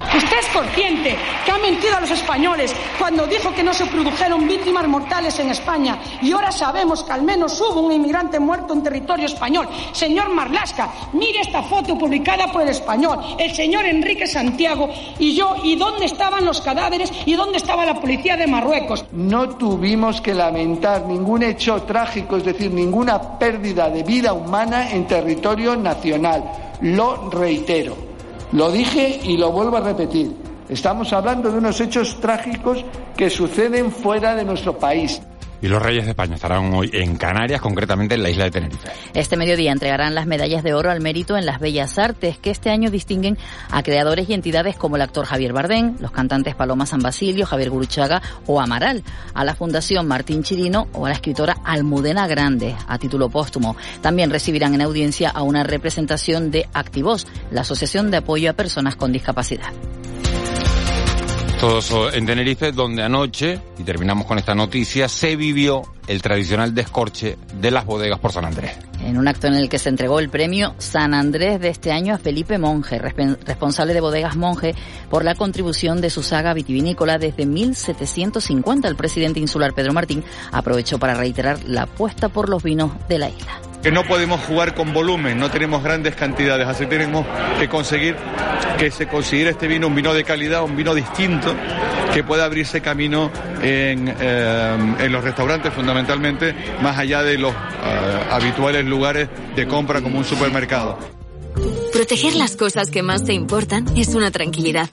Usted 0.00 0.38
es 0.40 0.46
consciente 0.48 1.16
que 1.44 1.50
ha 1.50 1.58
mentido 1.58 1.96
a 1.96 2.00
los 2.00 2.10
españoles 2.10 2.74
cuando 3.06 3.24
dijo 3.28 3.54
que 3.54 3.62
no 3.62 3.72
se 3.72 3.86
produjeron 3.86 4.48
víctimas 4.48 4.88
mortales 4.88 5.38
en 5.38 5.50
España 5.50 5.96
y 6.20 6.32
ahora 6.32 6.50
sabemos 6.50 7.04
que 7.04 7.12
al 7.12 7.22
menos 7.22 7.60
hubo 7.60 7.82
un 7.82 7.92
inmigrante 7.92 8.40
muerto 8.40 8.72
en 8.72 8.82
territorio 8.82 9.26
español. 9.26 9.68
Señor 9.92 10.28
Marlasca, 10.30 10.90
mire 11.12 11.42
esta 11.42 11.62
foto 11.62 11.96
publicada 11.96 12.50
por 12.50 12.62
el 12.62 12.70
español, 12.70 13.20
el 13.38 13.54
señor 13.54 13.84
Enrique 13.84 14.26
Santiago 14.26 14.88
y 15.20 15.36
yo, 15.36 15.54
¿y 15.62 15.76
dónde 15.76 16.06
estaban 16.06 16.44
los 16.44 16.60
cadáveres 16.60 17.12
y 17.26 17.36
dónde 17.36 17.58
estaba 17.58 17.86
la 17.86 18.00
policía 18.00 18.36
de 18.36 18.48
Marruecos? 18.48 19.04
No 19.12 19.50
tuvimos 19.50 20.20
que 20.20 20.34
lamentar 20.34 21.06
ningún 21.06 21.44
hecho 21.44 21.82
trágico, 21.82 22.38
es 22.38 22.44
decir, 22.44 22.72
ninguna 22.72 23.38
pérdida 23.38 23.88
de 23.88 24.02
vida 24.02 24.32
humana 24.32 24.90
en 24.90 25.06
territorio 25.06 25.76
nacional. 25.76 26.42
Lo 26.80 27.30
reitero. 27.30 27.96
Lo 28.50 28.72
dije 28.72 29.20
y 29.22 29.36
lo 29.36 29.52
vuelvo 29.52 29.76
a 29.76 29.80
repetir. 29.82 30.45
Estamos 30.68 31.12
hablando 31.12 31.50
de 31.50 31.58
unos 31.58 31.80
hechos 31.80 32.20
trágicos 32.20 32.84
que 33.16 33.30
suceden 33.30 33.92
fuera 33.92 34.34
de 34.34 34.44
nuestro 34.44 34.76
país. 34.78 35.20
Y 35.62 35.68
los 35.68 35.80
Reyes 35.82 36.04
de 36.04 36.10
España 36.10 36.34
estarán 36.34 36.72
hoy 36.74 36.90
en 36.92 37.16
Canarias, 37.16 37.60
concretamente 37.60 38.14
en 38.14 38.22
la 38.22 38.30
isla 38.30 38.44
de 38.44 38.50
Tenerife. 38.50 38.90
Este 39.14 39.36
mediodía 39.36 39.72
entregarán 39.72 40.14
las 40.14 40.26
medallas 40.26 40.62
de 40.62 40.74
oro 40.74 40.90
al 40.90 41.00
mérito 41.00 41.36
en 41.36 41.46
las 41.46 41.60
bellas 41.60 41.98
artes, 41.98 42.36
que 42.38 42.50
este 42.50 42.68
año 42.68 42.90
distinguen 42.90 43.38
a 43.70 43.82
creadores 43.82 44.28
y 44.28 44.34
entidades 44.34 44.76
como 44.76 44.96
el 44.96 45.02
actor 45.02 45.24
Javier 45.24 45.54
Bardén, 45.54 45.96
los 45.98 46.10
cantantes 46.10 46.54
Paloma 46.54 46.84
San 46.84 47.00
Basilio, 47.00 47.46
Javier 47.46 47.70
Guruchaga 47.70 48.20
o 48.46 48.60
Amaral, 48.60 49.02
a 49.32 49.44
la 49.44 49.54
Fundación 49.54 50.06
Martín 50.06 50.42
Chirino 50.42 50.88
o 50.92 51.06
a 51.06 51.08
la 51.08 51.14
escritora 51.14 51.56
Almudena 51.64 52.26
Grande, 52.26 52.76
a 52.86 52.98
título 52.98 53.30
póstumo. 53.30 53.76
También 54.02 54.30
recibirán 54.30 54.74
en 54.74 54.82
audiencia 54.82 55.30
a 55.30 55.42
una 55.42 55.64
representación 55.64 56.50
de 56.50 56.68
Activos, 56.74 57.26
la 57.50 57.62
Asociación 57.62 58.10
de 58.10 58.18
Apoyo 58.18 58.50
a 58.50 58.54
Personas 58.54 58.96
con 58.96 59.10
Discapacidad. 59.10 59.72
Todo 61.60 61.78
eso 61.78 62.12
en 62.12 62.26
Tenerife, 62.26 62.70
donde 62.70 63.02
anoche, 63.02 63.58
y 63.78 63.82
terminamos 63.82 64.26
con 64.26 64.38
esta 64.38 64.54
noticia, 64.54 65.08
se 65.08 65.36
vivió 65.36 65.82
el 66.06 66.20
tradicional 66.20 66.74
descorche 66.74 67.38
de 67.60 67.70
las 67.70 67.86
bodegas 67.86 68.18
por 68.18 68.30
San 68.30 68.44
Andrés. 68.44 68.72
En 69.02 69.16
un 69.16 69.26
acto 69.26 69.46
en 69.46 69.54
el 69.54 69.70
que 69.70 69.78
se 69.78 69.88
entregó 69.88 70.18
el 70.18 70.28
premio 70.28 70.74
San 70.78 71.14
Andrés 71.14 71.58
de 71.58 71.68
este 71.68 71.92
año 71.92 72.14
a 72.14 72.18
Felipe 72.18 72.58
Monge, 72.58 72.98
responsable 72.98 73.94
de 73.94 74.00
Bodegas 74.02 74.36
Monge, 74.36 74.74
por 75.08 75.24
la 75.24 75.34
contribución 75.34 76.02
de 76.02 76.10
su 76.10 76.22
saga 76.22 76.52
vitivinícola 76.52 77.16
desde 77.16 77.46
1750. 77.46 78.86
El 78.86 78.96
presidente 78.96 79.40
insular 79.40 79.72
Pedro 79.72 79.94
Martín 79.94 80.24
aprovechó 80.52 80.98
para 80.98 81.14
reiterar 81.14 81.64
la 81.64 81.82
apuesta 81.82 82.28
por 82.28 82.50
los 82.50 82.62
vinos 82.62 82.90
de 83.08 83.18
la 83.18 83.30
isla. 83.30 83.60
Que 83.86 83.92
no 83.92 84.02
podemos 84.02 84.40
jugar 84.40 84.74
con 84.74 84.92
volumen, 84.92 85.38
no 85.38 85.48
tenemos 85.48 85.80
grandes 85.80 86.16
cantidades, 86.16 86.66
así 86.66 86.86
tenemos 86.86 87.24
que 87.56 87.68
conseguir 87.68 88.16
que 88.76 88.90
se 88.90 89.06
considere 89.06 89.50
este 89.50 89.68
vino 89.68 89.86
un 89.86 89.94
vino 89.94 90.12
de 90.12 90.24
calidad, 90.24 90.64
un 90.64 90.74
vino 90.74 90.92
distinto, 90.92 91.54
que 92.12 92.24
pueda 92.24 92.46
abrirse 92.46 92.80
camino 92.80 93.30
en, 93.62 94.12
eh, 94.18 95.08
los 95.08 95.22
restaurantes 95.22 95.72
fundamentalmente, 95.72 96.52
más 96.82 96.98
allá 96.98 97.22
de 97.22 97.38
los 97.38 97.52
eh, 97.52 97.56
habituales 98.28 98.84
lugares 98.84 99.28
de 99.54 99.68
compra 99.68 100.02
como 100.02 100.18
un 100.18 100.24
supermercado. 100.24 100.98
Proteger 101.92 102.34
las 102.34 102.56
cosas 102.56 102.90
que 102.90 103.02
más 103.02 103.24
te 103.24 103.32
importan 103.32 103.86
es 103.96 104.14
una 104.14 104.30
tranquilidad. 104.30 104.90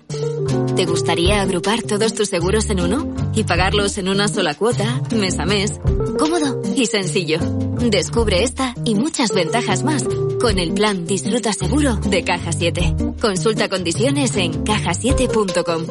¿Te 0.76 0.86
gustaría 0.86 1.42
agrupar 1.42 1.84
todos 1.84 2.14
tus 2.14 2.30
seguros 2.30 2.70
en 2.70 2.82
uno 2.82 3.14
y 3.36 3.44
pagarlos 3.44 3.98
en 3.98 4.10
una 4.10 4.28
sola 4.28 4.56
cuota, 4.56 5.02
mes 5.16 5.38
a 5.40 5.46
mes? 5.46 5.80
Cómodo 6.18 6.62
y 6.76 6.86
sencillo. 6.88 7.40
Descubre 7.80 8.44
esta 8.44 8.74
y 8.84 8.96
muchas 8.96 9.34
ventajas 9.34 9.84
más 9.84 10.04
con 10.42 10.60
el 10.60 10.74
plan 10.74 11.06
Disfruta 11.06 11.54
Seguro 11.54 11.96
de 11.96 12.24
Caja 12.24 12.52
7. 12.52 12.96
Consulta 13.22 13.70
condiciones 13.70 14.36
en 14.36 14.64
cajasiete.com. 14.64 15.86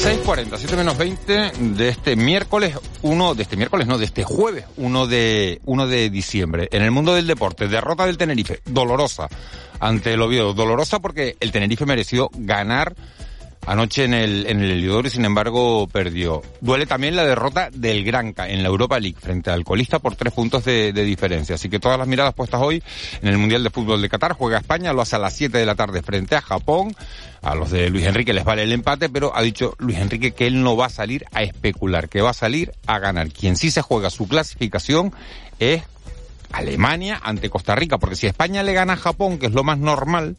6.40, 0.00 0.56
7 0.56 0.76
menos 0.76 0.96
20 0.96 1.52
de 1.58 1.88
este 1.90 2.16
miércoles, 2.16 2.74
uno, 3.02 3.34
de 3.34 3.42
este 3.42 3.58
miércoles, 3.58 3.86
no, 3.86 3.98
de 3.98 4.06
este 4.06 4.24
jueves, 4.24 4.64
1 4.78 5.06
de, 5.06 5.60
1 5.66 5.86
de 5.88 6.08
diciembre. 6.08 6.70
En 6.72 6.82
el 6.82 6.90
mundo 6.90 7.12
del 7.14 7.26
deporte, 7.26 7.68
derrota 7.68 8.06
del 8.06 8.16
Tenerife, 8.16 8.60
dolorosa 8.64 9.28
ante 9.78 10.14
el 10.14 10.22
Oviedo. 10.22 10.54
Dolorosa 10.54 11.00
porque 11.00 11.36
el 11.38 11.52
Tenerife 11.52 11.84
mereció 11.84 12.30
ganar 12.32 12.94
anoche 13.66 14.04
en 14.04 14.14
el, 14.14 14.46
en 14.46 14.60
el 14.60 14.70
Heliodoro 14.70 15.08
y 15.08 15.10
sin 15.10 15.24
embargo 15.24 15.86
perdió. 15.86 16.42
Duele 16.60 16.86
también 16.86 17.16
la 17.16 17.24
derrota 17.24 17.70
del 17.72 18.04
Granca 18.04 18.48
en 18.48 18.62
la 18.62 18.68
Europa 18.68 18.98
League 18.98 19.18
frente 19.20 19.50
al 19.50 19.64
colista 19.64 19.98
por 19.98 20.16
tres 20.16 20.32
puntos 20.32 20.64
de, 20.64 20.92
de, 20.92 21.04
diferencia. 21.04 21.54
Así 21.54 21.68
que 21.68 21.78
todas 21.78 21.98
las 21.98 22.08
miradas 22.08 22.34
puestas 22.34 22.60
hoy 22.62 22.82
en 23.22 23.28
el 23.28 23.38
Mundial 23.38 23.62
de 23.62 23.70
Fútbol 23.70 24.02
de 24.02 24.08
Qatar. 24.08 24.32
Juega 24.32 24.58
España, 24.58 24.92
lo 24.92 25.02
hace 25.02 25.16
a 25.16 25.18
las 25.18 25.34
7 25.36 25.56
de 25.56 25.66
la 25.66 25.74
tarde 25.74 26.02
frente 26.02 26.36
a 26.36 26.40
Japón. 26.40 26.94
A 27.42 27.54
los 27.54 27.70
de 27.70 27.88
Luis 27.90 28.04
Enrique 28.04 28.32
les 28.32 28.44
vale 28.44 28.62
el 28.62 28.72
empate, 28.72 29.08
pero 29.08 29.34
ha 29.34 29.42
dicho 29.42 29.74
Luis 29.78 29.98
Enrique 29.98 30.32
que 30.32 30.46
él 30.46 30.62
no 30.62 30.76
va 30.76 30.86
a 30.86 30.90
salir 30.90 31.24
a 31.32 31.42
especular, 31.42 32.08
que 32.08 32.20
va 32.20 32.30
a 32.30 32.34
salir 32.34 32.72
a 32.86 32.98
ganar. 32.98 33.30
Quien 33.30 33.56
sí 33.56 33.70
se 33.70 33.82
juega 33.82 34.10
su 34.10 34.28
clasificación 34.28 35.12
es 35.58 35.82
Alemania 36.52 37.20
ante 37.22 37.48
Costa 37.48 37.74
Rica, 37.74 37.98
porque 37.98 38.16
si 38.16 38.26
España 38.26 38.62
le 38.62 38.72
gana 38.72 38.94
a 38.94 38.96
Japón, 38.96 39.38
que 39.38 39.46
es 39.46 39.52
lo 39.52 39.64
más 39.64 39.78
normal, 39.78 40.36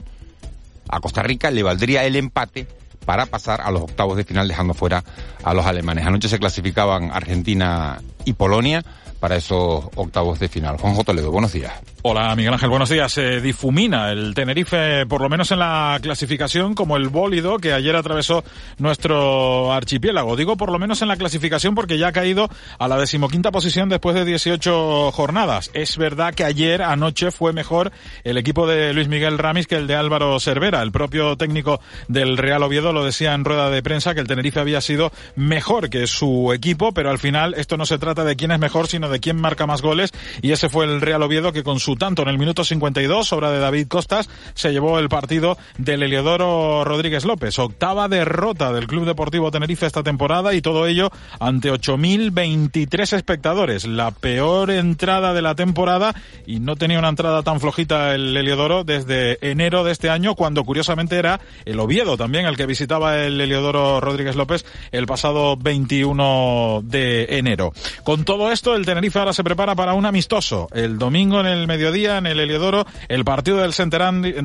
a 0.89 0.99
Costa 0.99 1.23
Rica 1.23 1.49
le 1.49 1.63
valdría 1.63 2.03
el 2.05 2.15
empate 2.15 2.67
para 3.05 3.25
pasar 3.25 3.61
a 3.61 3.71
los 3.71 3.81
octavos 3.81 4.17
de 4.17 4.23
final 4.23 4.47
dejando 4.47 4.73
fuera 4.73 5.03
a 5.43 5.53
los 5.53 5.65
alemanes. 5.65 6.05
Anoche 6.05 6.29
se 6.29 6.39
clasificaban 6.39 7.11
Argentina 7.11 8.01
y 8.25 8.33
Polonia 8.33 8.83
para 9.21 9.35
esos 9.35 9.85
octavos 9.95 10.39
de 10.39 10.49
final. 10.49 10.77
Juanjo 10.77 11.03
Toledo, 11.03 11.31
buenos 11.31 11.53
días. 11.53 11.71
Hola 12.01 12.35
Miguel 12.35 12.53
Ángel, 12.53 12.69
buenos 12.71 12.89
días. 12.89 13.11
Se 13.13 13.39
difumina 13.39 14.11
el 14.11 14.33
Tenerife, 14.33 15.05
por 15.05 15.21
lo 15.21 15.29
menos 15.29 15.51
en 15.51 15.59
la 15.59 15.99
clasificación, 16.01 16.73
como 16.73 16.97
el 16.97 17.09
bólido 17.09 17.59
que 17.59 17.71
ayer 17.71 17.95
atravesó 17.95 18.43
nuestro 18.79 19.71
archipiélago. 19.71 20.35
Digo 20.35 20.57
por 20.57 20.71
lo 20.71 20.79
menos 20.79 21.03
en 21.03 21.09
la 21.09 21.17
clasificación 21.17 21.75
porque 21.75 21.99
ya 21.99 22.07
ha 22.07 22.11
caído 22.11 22.49
a 22.79 22.87
la 22.87 22.97
decimoquinta 22.97 23.51
posición 23.51 23.89
después 23.89 24.15
de 24.15 24.25
18 24.25 25.11
jornadas. 25.11 25.69
Es 25.75 25.95
verdad 25.97 26.33
que 26.33 26.43
ayer, 26.43 26.81
anoche, 26.81 27.29
fue 27.29 27.53
mejor 27.53 27.91
el 28.23 28.39
equipo 28.39 28.65
de 28.65 28.91
Luis 28.95 29.07
Miguel 29.07 29.37
Ramis 29.37 29.67
que 29.67 29.75
el 29.75 29.85
de 29.85 29.93
Álvaro 29.93 30.39
Cervera. 30.39 30.81
El 30.81 30.91
propio 30.91 31.37
técnico 31.37 31.79
del 32.07 32.37
Real 32.37 32.63
Oviedo 32.63 32.91
lo 32.91 33.05
decía 33.05 33.35
en 33.35 33.45
rueda 33.45 33.69
de 33.69 33.83
prensa 33.83 34.15
que 34.15 34.21
el 34.21 34.27
Tenerife 34.27 34.59
había 34.59 34.81
sido 34.81 35.11
mejor 35.35 35.91
que 35.91 36.07
su 36.07 36.51
equipo, 36.53 36.93
pero 36.93 37.11
al 37.11 37.19
final 37.19 37.53
esto 37.53 37.77
no 37.77 37.85
se 37.85 37.99
trata 37.99 38.23
de 38.23 38.35
quién 38.35 38.49
es 38.49 38.59
mejor, 38.59 38.87
sino 38.87 39.10
de 39.11 39.19
quién 39.19 39.39
marca 39.39 39.67
más 39.67 39.81
goles. 39.81 40.11
Y 40.41 40.51
ese 40.51 40.69
fue 40.69 40.85
el 40.85 41.01
Real 41.01 41.21
Oviedo 41.21 41.53
que 41.53 41.63
con 41.63 41.79
su 41.79 41.95
tanto 41.95 42.21
en 42.23 42.29
el 42.29 42.37
minuto 42.37 42.63
52, 42.63 43.33
obra 43.33 43.51
de 43.51 43.59
David 43.59 43.87
Costas, 43.87 44.29
se 44.53 44.71
llevó 44.71 44.99
el 44.99 45.09
partido 45.09 45.57
del 45.77 46.03
Eliodoro 46.03 46.83
Rodríguez 46.83 47.25
López. 47.25 47.59
Octava 47.59 48.07
derrota 48.07 48.73
del 48.73 48.87
Club 48.87 49.05
Deportivo 49.05 49.51
Tenerife 49.51 49.85
esta 49.85 50.03
temporada 50.03 50.53
y 50.53 50.61
todo 50.61 50.87
ello 50.87 51.11
ante 51.39 51.71
8.023 51.71 53.13
espectadores. 53.13 53.85
La 53.85 54.11
peor 54.11 54.71
entrada 54.71 55.33
de 55.33 55.41
la 55.41 55.55
temporada 55.55 56.15
y 56.45 56.59
no 56.59 56.75
tenía 56.75 56.99
una 56.99 57.09
entrada 57.09 57.43
tan 57.43 57.59
flojita 57.59 58.15
el 58.15 58.35
Eliodoro 58.35 58.83
desde 58.83 59.37
enero 59.41 59.83
de 59.83 59.91
este 59.91 60.09
año, 60.09 60.35
cuando 60.35 60.63
curiosamente 60.63 61.17
era 61.17 61.39
el 61.65 61.79
Oviedo 61.79 62.17
también 62.17 62.45
el 62.45 62.57
que 62.57 62.65
visitaba 62.65 63.17
el 63.17 63.39
Eliodoro 63.39 63.99
Rodríguez 63.99 64.35
López 64.35 64.65
el 64.91 65.05
pasado 65.05 65.57
21 65.57 66.81
de 66.83 67.37
enero. 67.37 67.73
Con 68.03 68.25
todo 68.25 68.51
esto, 68.51 68.75
el 68.75 68.85
Tenerife 68.85 69.00
ahora 69.19 69.33
se 69.33 69.43
prepara 69.43 69.75
para 69.75 69.93
un 69.93 70.05
amistoso. 70.05 70.67
El 70.73 70.97
domingo 70.97 71.39
en 71.39 71.47
el 71.47 71.67
mediodía 71.67 72.17
en 72.17 72.27
el 72.27 72.39
Heliodoro 72.39 72.85
el 73.09 73.25
partido 73.25 73.57
del 73.57 73.71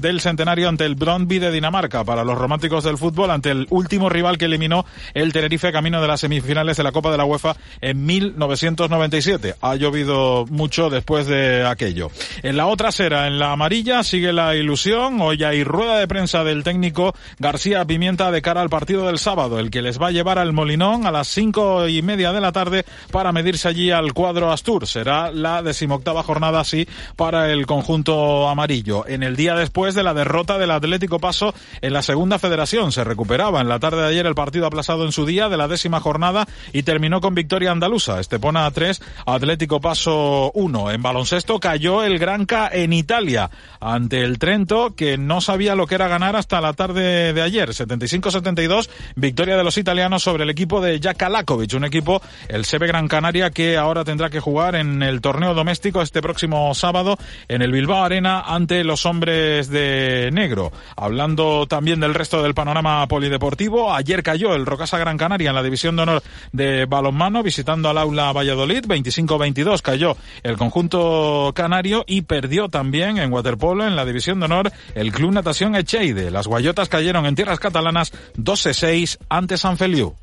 del 0.01 0.21
centenario 0.21 0.69
ante 0.69 0.85
el 0.85 0.95
Brondby 0.95 1.39
de 1.39 1.51
Dinamarca 1.51 2.05
para 2.05 2.25
los 2.25 2.39
románticos 2.39 2.85
del 2.85 2.97
fútbol 2.97 3.31
ante 3.31 3.51
el 3.51 3.67
último 3.71 4.09
rival 4.09 4.39
que 4.39 4.47
eliminó 4.47 4.87
el 5.15 5.33
Tenerife 5.33 5.73
camino 5.73 6.01
de 6.01 6.09
las 6.09 6.21
semifinales 6.21 6.77
de 6.77 6.83
la 6.83 6.93
Copa 6.93 7.11
de 7.11 7.19
la 7.19 7.25
UEFA 7.25 7.57
en 7.81 8.05
1997. 8.07 9.55
Ha 9.61 9.75
llovido 9.77 10.47
mucho 10.49 10.91
después 10.91 11.27
de 11.27 11.67
aquello. 11.67 12.11
En 12.43 12.57
la 12.57 12.67
otra 12.67 12.93
sera, 12.93 13.27
en 13.27 13.39
la 13.39 13.53
amarilla, 13.53 14.03
sigue 14.03 14.33
la 14.33 14.55
ilusión. 14.55 15.21
Hoy 15.21 15.43
hay 15.45 15.65
rueda 15.65 15.99
de 15.99 16.09
prensa 16.09 16.45
del 16.45 16.65
técnico 16.65 17.15
García 17.39 17.85
Pimienta 17.85 18.31
de 18.31 18.43
cara 18.43 18.63
al 18.63 18.71
partido 18.71 19.07
del 19.07 19.19
sábado, 19.19 19.59
el 19.59 19.71
que 19.71 19.83
les 19.83 20.01
va 20.01 20.09
a 20.09 20.13
llevar 20.13 20.39
al 20.39 20.53
Molinón 20.53 21.07
a 21.07 21.11
las 21.11 21.29
cinco 21.29 21.89
y 21.89 22.03
media 22.03 22.33
de 22.33 22.41
la 22.41 22.53
tarde 22.53 22.85
para 23.11 23.33
medirse 23.33 23.69
allí 23.69 23.91
al 23.91 24.13
cuadro 24.13 24.46
Astur. 24.53 24.87
Será 24.87 25.31
la 25.33 25.63
decimoctava 25.63 26.23
jornada 26.23 26.61
así 26.61 26.87
para 27.17 27.53
el 27.53 27.67
conjunto 27.67 28.49
amarillo. 28.49 29.07
En 29.07 29.23
el 29.23 29.37
día 29.37 29.55
después 29.55 29.95
de 29.95 30.03
la 30.03 30.15
derrota 30.15 30.59
del 30.59 30.71
Atlético 30.71 31.19
Paso 31.19 31.55
en 31.81 31.93
la 31.93 32.03
segunda 32.03 32.39
federación, 32.39 32.93
se 32.93 33.05
recuperaba 33.05 33.61
en 33.61 33.69
la 33.69 33.79
tarde 33.79 34.03
de 34.03 34.09
ayer 34.09 34.27
el 34.27 34.35
partido 34.35 34.67
aplazado 34.67 35.05
en 35.05 35.13
su 35.13 35.27
día 35.27 35.49
de 35.49 35.57
la 35.57 35.69
décima 35.69 36.01
jornada 36.01 36.47
y 36.73 36.83
terminó 36.83 37.21
con 37.21 37.35
victoria 37.35 37.73
andaluza. 37.73 38.21
Estepona 38.21 38.71
3, 38.71 39.03
Atlético 39.27 39.81
Paso 39.81 40.51
1. 40.55 40.91
En 40.93 41.03
baloncesto 41.03 41.61
cayó 41.61 42.03
el 42.03 42.19
Granca 42.19 42.69
en 42.73 42.93
Italia 42.93 43.51
ante 43.81 44.23
el 44.23 44.39
Trento 44.39 44.95
que 44.95 45.19
no 45.19 45.41
sabía 45.41 45.75
lo 45.75 45.87
que 45.87 45.95
era 45.95 46.09
ganar 46.09 46.37
hasta 46.37 46.61
la 46.61 46.73
tarde 46.73 47.33
de 47.33 47.43
ayer. 47.43 47.71
75-72, 47.71 48.89
victoria 49.15 49.57
de 49.57 49.65
los 49.65 49.79
italianos 49.79 50.23
sobre 50.23 50.45
el 50.45 50.51
equipo 50.51 50.81
de 50.81 51.01
Jaka 51.01 51.29
Lakovic, 51.29 51.75
un 51.75 51.85
equipo, 51.85 52.23
el 52.49 52.65
Sebe 52.65 52.87
Gran 52.87 53.09
Canaria, 53.09 53.51
que 53.51 53.77
ahora 53.77 54.05
tendrá 54.05 54.31
que 54.31 54.36
jugar 54.41 54.75
en 54.75 55.03
el 55.03 55.21
torneo 55.21 55.55
doméstico 55.55 56.03
este 56.03 56.23
próximo 56.23 56.75
sábado 56.75 57.19
en 57.49 57.63
el 57.63 57.73
Bilbao 57.73 58.05
Arena 58.05 58.41
ante 58.41 58.85
los 58.85 59.07
hombres 59.07 59.69
de 59.69 60.31
negro. 60.33 60.73
Hablando 60.97 61.67
también 61.67 62.01
del 62.01 62.15
resto 62.15 62.43
del 62.43 62.55
panorama 62.55 63.07
polideportivo, 63.09 63.93
ayer 63.93 64.23
cayó 64.23 64.55
el 64.55 64.67
Rocasa 64.67 64.99
Gran 64.99 65.19
Canaria 65.19 65.51
en 65.51 65.57
la 65.57 65.63
división 65.63 65.97
de 65.97 66.03
honor 66.03 66.23
de 66.53 66.87
balonmano 66.87 67.43
visitando 67.43 67.89
al 67.89 67.99
aula 67.99 68.33
Valladolid, 68.33 68.85
25-22 68.87 69.83
cayó 69.83 70.17
el 70.43 70.57
conjunto 70.57 71.53
canario 71.55 72.05
y 72.07 72.23
perdió 72.23 72.69
también 72.69 73.19
en 73.19 73.33
waterpolo 73.33 73.87
en 73.87 73.97
la 73.97 74.05
división 74.05 74.41
de 74.41 74.47
honor 74.47 74.73
el 74.95 75.13
Club 75.13 75.33
Natación 75.33 75.75
Echeide. 75.77 76.31
Las 76.31 76.47
guayotas 76.47 76.89
cayeron 76.89 77.27
en 77.27 77.35
tierras 77.35 77.59
catalanas 77.59 78.13
12-6 78.37 79.19
ante 79.29 79.59
San 79.59 79.77
Feliu. 79.77 80.15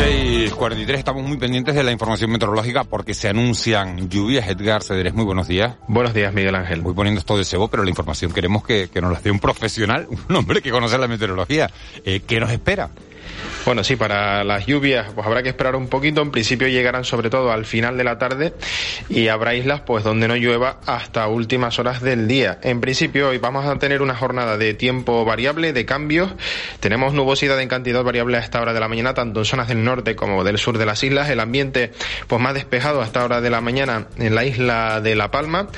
6.43, 0.00 0.94
estamos 0.94 1.22
muy 1.22 1.36
pendientes 1.36 1.74
de 1.74 1.82
la 1.82 1.92
información 1.92 2.30
meteorológica 2.30 2.84
porque 2.84 3.12
se 3.12 3.28
anuncian 3.28 4.08
lluvias. 4.08 4.48
Edgar 4.48 4.82
Cederes, 4.82 5.12
muy 5.12 5.26
buenos 5.26 5.46
días. 5.46 5.76
Buenos 5.88 6.14
días, 6.14 6.32
Miguel 6.32 6.54
Ángel. 6.54 6.80
Voy 6.80 6.94
poniendo 6.94 7.18
esto 7.18 7.36
de 7.36 7.44
cebo, 7.44 7.68
pero 7.68 7.84
la 7.84 7.90
información 7.90 8.32
queremos 8.32 8.64
que, 8.64 8.88
que 8.88 9.02
nos 9.02 9.12
la 9.12 9.20
dé 9.20 9.30
un 9.30 9.38
profesional, 9.38 10.08
un 10.30 10.36
hombre 10.36 10.62
que 10.62 10.70
conoce 10.70 10.96
la 10.96 11.06
meteorología. 11.06 11.70
Eh, 12.02 12.22
¿Qué 12.26 12.40
nos 12.40 12.50
espera? 12.50 12.88
Bueno, 13.64 13.84
sí, 13.84 13.96
para 13.96 14.42
las 14.42 14.66
lluvias 14.66 15.12
pues 15.14 15.26
habrá 15.26 15.42
que 15.42 15.50
esperar 15.50 15.76
un 15.76 15.88
poquito. 15.88 16.22
En 16.22 16.30
principio 16.30 16.66
llegarán 16.68 17.04
sobre 17.04 17.30
todo 17.30 17.52
al 17.52 17.66
final 17.66 17.96
de 17.96 18.04
la 18.04 18.18
tarde 18.18 18.54
y 19.08 19.28
habrá 19.28 19.54
islas 19.54 19.82
pues 19.82 20.02
donde 20.02 20.28
no 20.28 20.36
llueva 20.36 20.80
hasta 20.86 21.28
últimas 21.28 21.78
horas 21.78 22.00
del 22.00 22.26
día. 22.26 22.58
En 22.62 22.80
principio 22.80 23.28
hoy 23.28 23.38
vamos 23.38 23.66
a 23.66 23.78
tener 23.78 24.02
una 24.02 24.14
jornada 24.14 24.56
de 24.56 24.74
tiempo 24.74 25.24
variable, 25.24 25.72
de 25.72 25.84
cambios. 25.84 26.32
Tenemos 26.80 27.12
nubosidad 27.12 27.60
en 27.60 27.68
cantidad 27.68 28.02
variable 28.02 28.38
a 28.38 28.40
esta 28.40 28.60
hora 28.60 28.72
de 28.72 28.80
la 28.80 28.88
mañana, 28.88 29.14
tanto 29.14 29.40
en 29.40 29.44
zonas 29.44 29.68
del 29.68 29.84
norte 29.84 30.16
como 30.16 30.42
del 30.42 30.58
sur 30.58 30.78
de 30.78 30.86
las 30.86 31.02
islas. 31.04 31.28
El 31.28 31.40
ambiente 31.40 31.92
pues 32.26 32.40
más 32.40 32.54
despejado 32.54 33.02
a 33.02 33.04
esta 33.04 33.24
hora 33.24 33.40
de 33.40 33.50
la 33.50 33.60
mañana 33.60 34.06
en 34.16 34.34
la 34.34 34.44
isla 34.44 35.00
de 35.00 35.14
La 35.14 35.30
Palma. 35.30 35.68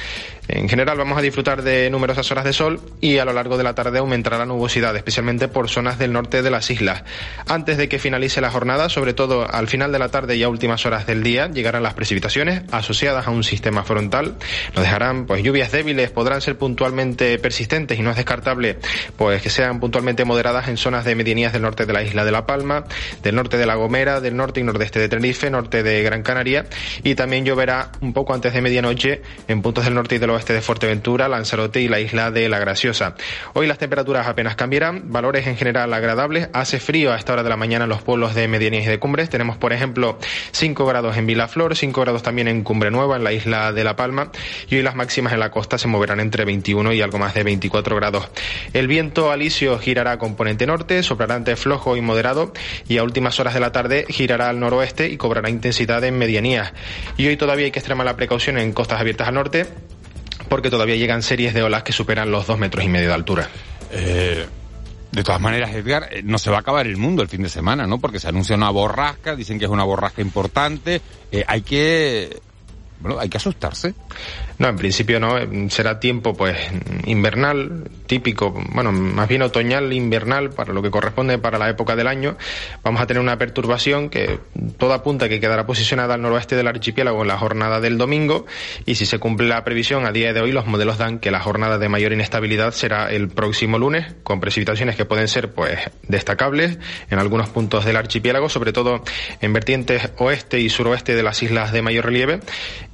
En 0.48 0.68
general 0.68 0.98
vamos 0.98 1.16
a 1.16 1.22
disfrutar 1.22 1.62
de 1.62 1.88
numerosas 1.88 2.30
horas 2.32 2.44
de 2.44 2.52
sol 2.52 2.80
y 3.00 3.18
a 3.18 3.24
lo 3.24 3.32
largo 3.32 3.56
de 3.56 3.62
la 3.62 3.74
tarde 3.74 4.00
aumentará 4.00 4.38
la 4.38 4.44
nubosidad, 4.44 4.94
especialmente 4.96 5.46
por 5.46 5.70
zonas 5.70 5.98
del 5.98 6.12
norte 6.12 6.42
de 6.42 6.50
las 6.50 6.68
islas. 6.70 7.04
Antes 7.46 7.76
de 7.76 7.88
que 7.88 8.00
finalice 8.00 8.40
la 8.40 8.50
jornada, 8.50 8.88
sobre 8.88 9.14
todo 9.14 9.48
al 9.48 9.68
final 9.68 9.92
de 9.92 10.00
la 10.00 10.08
tarde 10.08 10.36
y 10.36 10.42
a 10.42 10.48
últimas 10.48 10.84
horas 10.84 11.06
del 11.06 11.22
día, 11.22 11.48
llegarán 11.48 11.84
las 11.84 11.94
precipitaciones 11.94 12.62
asociadas 12.72 13.28
a 13.28 13.30
un 13.30 13.44
sistema 13.44 13.84
frontal. 13.84 14.34
Nos 14.74 14.82
dejarán 14.82 15.26
pues 15.26 15.44
lluvias 15.44 15.70
débiles, 15.70 16.10
podrán 16.10 16.40
ser 16.40 16.58
puntualmente 16.58 17.38
persistentes 17.38 17.98
y 17.98 18.02
no 18.02 18.10
es 18.10 18.16
descartable 18.16 18.78
pues 19.16 19.42
que 19.42 19.50
sean 19.50 19.78
puntualmente 19.78 20.24
moderadas 20.24 20.66
en 20.66 20.76
zonas 20.76 21.04
de 21.04 21.14
medianías 21.14 21.52
del 21.52 21.62
norte 21.62 21.86
de 21.86 21.92
la 21.92 22.02
isla 22.02 22.24
de 22.24 22.32
La 22.32 22.46
Palma, 22.46 22.84
del 23.22 23.36
norte 23.36 23.58
de 23.58 23.66
La 23.66 23.76
Gomera, 23.76 24.20
del 24.20 24.36
norte 24.36 24.58
y 24.58 24.64
nordeste 24.64 24.98
de 24.98 25.08
Tenerife, 25.08 25.50
norte 25.50 25.84
de 25.84 26.02
Gran 26.02 26.22
Canaria 26.22 26.66
y 27.04 27.14
también 27.14 27.44
lloverá 27.44 27.92
un 28.00 28.12
poco 28.12 28.34
antes 28.34 28.52
de 28.52 28.60
medianoche 28.60 29.22
en 29.46 29.62
puntos 29.62 29.84
del 29.84 29.94
norte 29.94 30.16
y 30.16 30.18
del 30.18 30.31
oeste 30.32 30.52
de 30.52 30.60
Fuerteventura, 30.60 31.28
Lanzarote 31.28 31.80
y 31.80 31.88
la 31.88 32.00
isla 32.00 32.30
de 32.30 32.48
La 32.48 32.58
Graciosa. 32.58 33.14
Hoy 33.54 33.66
las 33.66 33.78
temperaturas 33.78 34.26
apenas 34.26 34.56
cambiarán, 34.56 35.12
valores 35.12 35.46
en 35.46 35.56
general 35.56 35.92
agradables, 35.92 36.48
hace 36.52 36.80
frío 36.80 37.12
a 37.12 37.16
esta 37.16 37.32
hora 37.32 37.42
de 37.42 37.48
la 37.48 37.56
mañana 37.56 37.84
en 37.84 37.90
los 37.90 38.02
pueblos 38.02 38.34
de 38.34 38.48
medianías 38.48 38.86
y 38.86 38.88
de 38.88 38.98
cumbres. 38.98 39.30
Tenemos, 39.30 39.56
por 39.56 39.72
ejemplo, 39.72 40.18
5 40.52 40.86
grados 40.86 41.16
en 41.16 41.26
Vilaflor, 41.26 41.76
5 41.76 42.00
grados 42.00 42.22
también 42.22 42.48
en 42.48 42.62
Cumbre 42.62 42.90
Nueva, 42.90 43.16
en 43.16 43.24
la 43.24 43.32
isla 43.32 43.72
de 43.72 43.84
La 43.84 43.96
Palma, 43.96 44.30
y 44.68 44.76
hoy 44.76 44.82
las 44.82 44.94
máximas 44.94 45.32
en 45.32 45.40
la 45.40 45.50
costa 45.50 45.78
se 45.78 45.88
moverán 45.88 46.20
entre 46.20 46.44
21 46.44 46.92
y 46.92 47.00
algo 47.00 47.18
más 47.18 47.34
de 47.34 47.42
24 47.42 47.96
grados. 47.96 48.28
El 48.72 48.88
viento 48.88 49.30
alisio 49.30 49.78
girará 49.78 50.12
a 50.12 50.18
componente 50.18 50.66
norte, 50.66 51.02
soplará 51.02 51.36
entre 51.36 51.56
flojo 51.56 51.96
y 51.96 52.00
moderado, 52.00 52.52
y 52.88 52.98
a 52.98 53.04
últimas 53.04 53.38
horas 53.40 53.54
de 53.54 53.60
la 53.60 53.72
tarde 53.72 54.06
girará 54.08 54.48
al 54.48 54.60
noroeste 54.60 55.08
y 55.08 55.16
cobrará 55.16 55.50
intensidad 55.50 56.02
en 56.04 56.18
medianías. 56.18 56.72
Y 57.16 57.26
hoy 57.26 57.36
todavía 57.36 57.66
hay 57.66 57.70
que 57.70 57.78
extremar 57.78 58.06
la 58.06 58.16
precaución 58.16 58.58
en 58.58 58.72
costas 58.72 59.00
abiertas 59.00 59.28
al 59.28 59.34
norte, 59.34 59.66
porque 60.52 60.68
todavía 60.68 60.96
llegan 60.96 61.22
series 61.22 61.54
de 61.54 61.62
olas 61.62 61.82
que 61.82 61.94
superan 61.94 62.30
los 62.30 62.46
dos 62.46 62.58
metros 62.58 62.84
y 62.84 62.88
medio 62.90 63.08
de 63.08 63.14
altura. 63.14 63.48
Eh, 63.90 64.44
de 65.10 65.24
todas 65.24 65.40
maneras, 65.40 65.74
Edgar, 65.74 66.10
eh, 66.10 66.20
no 66.22 66.36
se 66.36 66.50
va 66.50 66.58
a 66.58 66.60
acabar 66.60 66.86
el 66.86 66.98
mundo 66.98 67.22
el 67.22 67.30
fin 67.30 67.42
de 67.42 67.48
semana, 67.48 67.86
¿no? 67.86 67.98
Porque 67.98 68.20
se 68.20 68.28
anuncia 68.28 68.54
una 68.54 68.68
borrasca, 68.68 69.34
dicen 69.34 69.58
que 69.58 69.64
es 69.64 69.70
una 69.70 69.84
borrasca 69.84 70.20
importante. 70.20 71.00
Eh, 71.30 71.42
hay 71.48 71.62
que, 71.62 72.38
bueno, 73.00 73.18
hay 73.18 73.30
que 73.30 73.38
asustarse. 73.38 73.94
No, 74.58 74.68
en 74.68 74.76
principio 74.76 75.18
no. 75.18 75.36
Será 75.70 75.98
tiempo, 75.98 76.34
pues, 76.34 76.56
invernal, 77.06 77.90
típico, 78.06 78.50
bueno, 78.72 78.92
más 78.92 79.28
bien 79.28 79.42
otoñal, 79.42 79.92
invernal, 79.92 80.50
para 80.50 80.72
lo 80.72 80.82
que 80.82 80.90
corresponde 80.90 81.38
para 81.38 81.58
la 81.58 81.68
época 81.68 81.96
del 81.96 82.06
año. 82.06 82.36
Vamos 82.82 83.00
a 83.00 83.06
tener 83.06 83.20
una 83.20 83.38
perturbación 83.38 84.10
que 84.10 84.38
todo 84.78 84.92
apunta 84.92 85.28
que 85.28 85.40
quedará 85.40 85.66
posicionada 85.66 86.14
al 86.14 86.22
noroeste 86.22 86.56
del 86.56 86.68
archipiélago 86.68 87.22
en 87.22 87.28
la 87.28 87.38
jornada 87.38 87.80
del 87.80 87.98
domingo. 87.98 88.46
Y 88.86 88.96
si 88.96 89.06
se 89.06 89.18
cumple 89.18 89.48
la 89.48 89.64
previsión 89.64 90.06
a 90.06 90.12
día 90.12 90.32
de 90.32 90.40
hoy, 90.40 90.52
los 90.52 90.66
modelos 90.66 90.98
dan 90.98 91.18
que 91.18 91.30
la 91.30 91.40
jornada 91.40 91.78
de 91.78 91.88
mayor 91.88 92.12
inestabilidad 92.12 92.72
será 92.72 93.10
el 93.10 93.28
próximo 93.28 93.78
lunes, 93.78 94.14
con 94.22 94.40
precipitaciones 94.40 94.96
que 94.96 95.04
pueden 95.04 95.28
ser, 95.28 95.52
pues, 95.52 95.78
destacables 96.06 96.78
en 97.10 97.18
algunos 97.18 97.48
puntos 97.48 97.84
del 97.84 97.96
archipiélago, 97.96 98.48
sobre 98.48 98.72
todo 98.72 99.02
en 99.40 99.52
vertientes 99.52 100.10
oeste 100.18 100.60
y 100.60 100.68
suroeste 100.68 101.14
de 101.14 101.22
las 101.22 101.42
islas 101.42 101.72
de 101.72 101.82
mayor 101.82 102.04
relieve. 102.04 102.40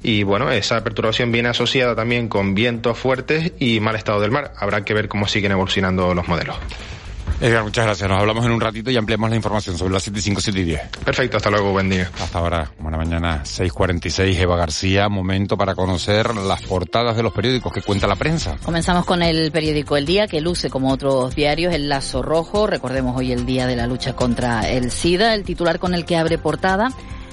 Y 0.01 0.23
bueno, 0.23 0.51
esa 0.51 0.83
perturbación 0.83 1.31
viene 1.31 1.48
asociada 1.49 1.95
también 1.95 2.27
con 2.27 2.55
vientos 2.55 2.97
fuertes 2.97 3.53
y 3.59 3.79
mal 3.79 3.95
estado 3.95 4.19
del 4.21 4.31
mar. 4.31 4.53
Habrá 4.57 4.83
que 4.85 4.93
ver 4.93 5.07
cómo 5.07 5.27
siguen 5.27 5.51
evolucionando 5.51 6.13
los 6.13 6.27
modelos. 6.27 6.57
Edgar, 7.41 7.63
muchas 7.63 7.85
gracias. 7.85 8.09
Nos 8.09 8.19
hablamos 8.19 8.45
en 8.45 8.51
un 8.51 8.59
ratito 8.59 8.91
y 8.91 8.97
ampliamos 8.97 9.29
la 9.29 9.37
información 9.37 9.77
sobre 9.77 9.93
las 9.93 10.03
7 10.03 10.19
y 10.19 10.21
5, 10.21 10.41
7 10.41 10.59
y 10.59 10.63
10. 10.63 10.81
Perfecto, 11.05 11.37
hasta 11.37 11.49
luego, 11.49 11.71
buen 11.71 11.89
día. 11.89 12.11
Hasta 12.21 12.37
ahora, 12.37 12.69
buena 12.79 12.97
mañana, 12.97 13.43
6.46, 13.45 14.37
Eva 14.37 14.57
García, 14.57 15.07
momento 15.07 15.55
para 15.55 15.73
conocer 15.73 16.35
las 16.35 16.61
portadas 16.63 17.15
de 17.15 17.23
los 17.23 17.31
periódicos 17.31 17.71
que 17.71 17.81
cuenta 17.81 18.07
la 18.07 18.17
prensa. 18.17 18.57
Comenzamos 18.61 19.05
con 19.05 19.23
el 19.23 19.53
periódico 19.53 19.95
El 19.95 20.05
Día, 20.05 20.27
que 20.27 20.41
luce 20.41 20.69
como 20.69 20.91
otros 20.91 21.33
diarios 21.33 21.73
el 21.73 21.87
lazo 21.87 22.21
rojo. 22.21 22.67
Recordemos 22.67 23.15
hoy 23.15 23.31
el 23.31 23.45
día 23.45 23.67
de 23.67 23.77
la 23.77 23.87
lucha 23.87 24.13
contra 24.17 24.69
el 24.69 24.91
SIDA, 24.91 25.33
el 25.33 25.45
titular 25.45 25.79
con 25.79 25.93
el 25.93 26.03
que 26.03 26.17
abre 26.17 26.39
portada 26.39 26.89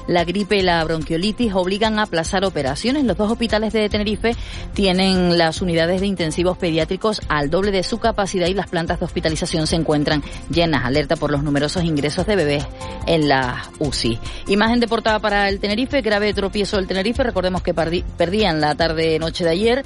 la 0.07 0.25
gripe 0.25 0.57
y 0.57 0.63
la 0.63 0.83
bronquiolitis 0.85 1.55
obligan 1.55 1.99
a 1.99 2.03
aplazar 2.03 2.45
operaciones. 2.45 3.05
Los 3.05 3.17
dos 3.17 3.31
hospitales 3.31 3.73
de 3.73 3.89
Tenerife 3.89 4.37
tienen 4.75 5.37
las 5.39 5.63
unidades 5.63 6.01
de 6.01 6.07
intensivos 6.07 6.59
pediátricos 6.59 7.21
al 7.29 7.51
doble 7.51 7.71
de 7.71 7.83
su 7.83 7.99
capacidad 7.99 8.47
y 8.47 8.55
las 8.55 8.69
plantas 8.69 9.01
de 9.01 9.07
hospitalización 9.07 9.67
se 9.67 9.77
encuentran 9.77 10.23
llenas. 10.51 10.85
Alerta 10.85 11.17
por 11.17 11.31
los 11.31 11.43
numerosos 11.43 11.85
ingresos 11.85 12.27
de 12.27 12.37
bebés 12.37 12.67
en 13.07 13.29
la 13.29 13.71
UCI. 13.79 14.19
Imagen 14.49 14.81
de 14.81 14.89
portada 14.89 15.19
para 15.19 15.49
el 15.49 15.61
Tenerife, 15.61 16.01
grave 16.03 16.33
tropiezo 16.35 16.77
del 16.77 16.87
Tenerife. 16.87 17.23
Recordemos 17.23 17.63
que 17.63 17.75
perdían 17.75 18.61
la 18.61 18.75
tarde-noche 18.75 19.45
de 19.45 19.51
ayer. 19.51 19.85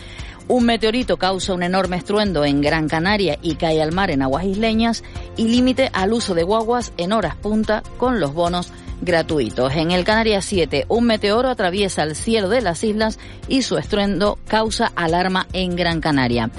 Un 0.48 0.64
meteorito 0.64 1.16
causa 1.16 1.54
un 1.54 1.62
enorme 1.62 1.96
estruendo 1.96 2.45
en 2.45 2.60
Gran 2.60 2.88
Canaria 2.88 3.38
y 3.40 3.54
cae 3.54 3.80
al 3.80 3.92
mar 3.92 4.10
en 4.10 4.21
aguas 4.21 4.45
isleñas 4.45 5.04
y 5.36 5.47
límite 5.47 5.90
al 5.92 6.12
uso 6.12 6.34
de 6.34 6.42
guaguas 6.42 6.92
en 6.97 7.12
horas 7.12 7.36
punta 7.36 7.84
con 7.99 8.18
los 8.18 8.34
bonos 8.34 8.73
gratuitos. 9.00 9.75
En 9.75 9.91
el 9.91 10.04
Canarias 10.04 10.45
7, 10.45 10.86
un 10.89 11.04
meteoro 11.04 11.49
atraviesa 11.49 12.02
el 12.02 12.17
cielo 12.17 12.49
de 12.49 12.60
las 12.60 12.84
islas 12.84 13.19
y 13.49 13.63
su 13.63 13.76
estruendo 13.76 14.39
causa 14.47 14.93
alarma 14.95 15.47
en 15.52 15.76
Gran 15.76 16.00
Canaria. 16.00 16.50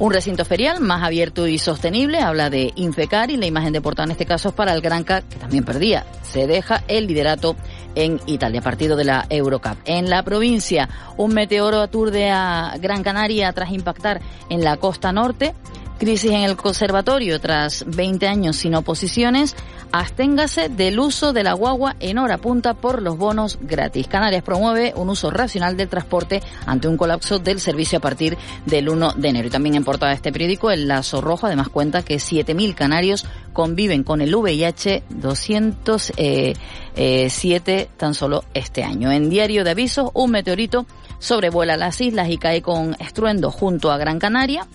Un 0.00 0.12
recinto 0.12 0.44
ferial 0.44 0.80
más 0.80 1.02
abierto 1.02 1.48
y 1.48 1.58
sostenible, 1.58 2.20
habla 2.20 2.50
de 2.50 2.72
Infecar 2.76 3.32
y 3.32 3.36
la 3.36 3.46
imagen 3.46 3.72
de 3.72 3.80
portada 3.80 4.04
en 4.04 4.12
este 4.12 4.26
caso 4.26 4.50
es 4.50 4.54
para 4.54 4.72
el 4.72 4.80
Granca, 4.80 5.22
que 5.22 5.36
también 5.36 5.64
perdía. 5.64 6.06
Se 6.22 6.46
deja 6.46 6.84
el 6.86 7.08
liderato 7.08 7.56
en 7.96 8.20
Italia, 8.26 8.60
partido 8.60 8.96
de 8.96 9.04
la 9.04 9.26
Eurocup. 9.28 9.76
En 9.86 10.08
la 10.08 10.22
provincia, 10.22 10.88
un 11.16 11.34
meteoro 11.34 11.80
aturde 11.80 12.30
a 12.30 12.74
Gran 12.80 13.02
Canaria 13.02 13.52
tras 13.52 13.72
impactar 13.72 14.20
en 14.48 14.62
la 14.62 14.76
costa 14.76 15.10
norte. 15.12 15.54
Crisis 15.98 16.30
en 16.30 16.42
el 16.42 16.56
conservatorio 16.56 17.40
tras 17.40 17.84
20 17.84 18.28
años 18.28 18.54
sin 18.54 18.76
oposiciones. 18.76 19.56
Asténgase 19.90 20.68
del 20.68 20.98
uso 20.98 21.32
de 21.32 21.42
la 21.42 21.54
guagua 21.54 21.96
en 22.00 22.18
hora 22.18 22.36
punta 22.38 22.74
por 22.74 23.00
los 23.00 23.16
bonos 23.16 23.58
gratis. 23.62 24.06
Canarias 24.06 24.42
promueve 24.42 24.92
un 24.94 25.08
uso 25.08 25.30
racional 25.30 25.76
del 25.76 25.88
transporte 25.88 26.42
ante 26.66 26.88
un 26.88 26.96
colapso 26.96 27.38
del 27.38 27.58
servicio 27.58 27.98
a 27.98 28.00
partir 28.00 28.36
del 28.66 28.88
1 28.88 29.14
de 29.14 29.28
enero. 29.28 29.48
Y 29.48 29.50
también 29.50 29.76
en 29.76 29.84
portada 29.84 30.10
de 30.10 30.16
este 30.16 30.32
periódico, 30.32 30.70
el 30.70 30.88
Lazo 30.88 31.20
Rojo 31.20 31.46
además 31.46 31.70
cuenta 31.70 32.02
que 32.02 32.16
7.000 32.16 32.74
canarios 32.74 33.24
conviven 33.52 34.04
con 34.04 34.20
el 34.20 34.34
VIH 34.34 35.04
207 35.08 36.54
eh, 36.96 37.88
tan 37.96 38.14
solo 38.14 38.44
este 38.52 38.84
año. 38.84 39.10
En 39.10 39.30
Diario 39.30 39.64
de 39.64 39.70
Avisos, 39.70 40.10
un 40.12 40.30
meteorito 40.32 40.86
sobrevuela 41.18 41.76
las 41.76 42.00
islas 42.00 42.28
y 42.28 42.36
cae 42.36 42.60
con 42.62 42.94
estruendo 42.98 43.50
junto 43.50 43.90
a 43.90 43.96
Gran 43.96 44.18
Canaria 44.18 44.66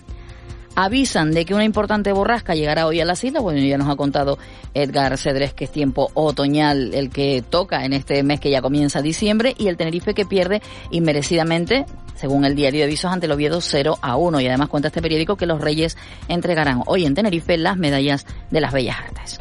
avisan 0.74 1.32
de 1.32 1.44
que 1.44 1.54
una 1.54 1.64
importante 1.64 2.12
borrasca 2.12 2.54
llegará 2.54 2.86
hoy 2.86 3.00
a 3.00 3.04
las 3.04 3.22
islas. 3.24 3.42
Bueno, 3.42 3.60
ya 3.60 3.78
nos 3.78 3.88
ha 3.88 3.96
contado 3.96 4.38
Edgar 4.74 5.16
Cedrés 5.18 5.54
que 5.54 5.64
es 5.64 5.72
tiempo 5.72 6.10
otoñal 6.14 6.94
el 6.94 7.10
que 7.10 7.42
toca 7.48 7.84
en 7.84 7.92
este 7.92 8.22
mes 8.22 8.40
que 8.40 8.50
ya 8.50 8.62
comienza 8.62 9.02
diciembre 9.02 9.54
y 9.56 9.68
el 9.68 9.76
Tenerife 9.76 10.14
que 10.14 10.26
pierde 10.26 10.62
inmerecidamente, 10.90 11.86
según 12.14 12.44
el 12.44 12.54
diario 12.54 12.80
de 12.80 12.84
avisos 12.84 13.12
ante 13.12 13.26
el 13.26 13.32
Oviedo 13.32 13.60
0 13.60 13.98
a 14.00 14.16
1. 14.16 14.40
Y 14.40 14.48
además 14.48 14.68
cuenta 14.68 14.88
este 14.88 15.02
periódico 15.02 15.36
que 15.36 15.46
los 15.46 15.60
Reyes 15.60 15.96
entregarán 16.28 16.82
hoy 16.86 17.06
en 17.06 17.14
Tenerife 17.14 17.56
las 17.56 17.76
medallas 17.76 18.26
de 18.50 18.60
las 18.60 18.72
Bellas 18.72 18.96
Artes. 18.98 19.40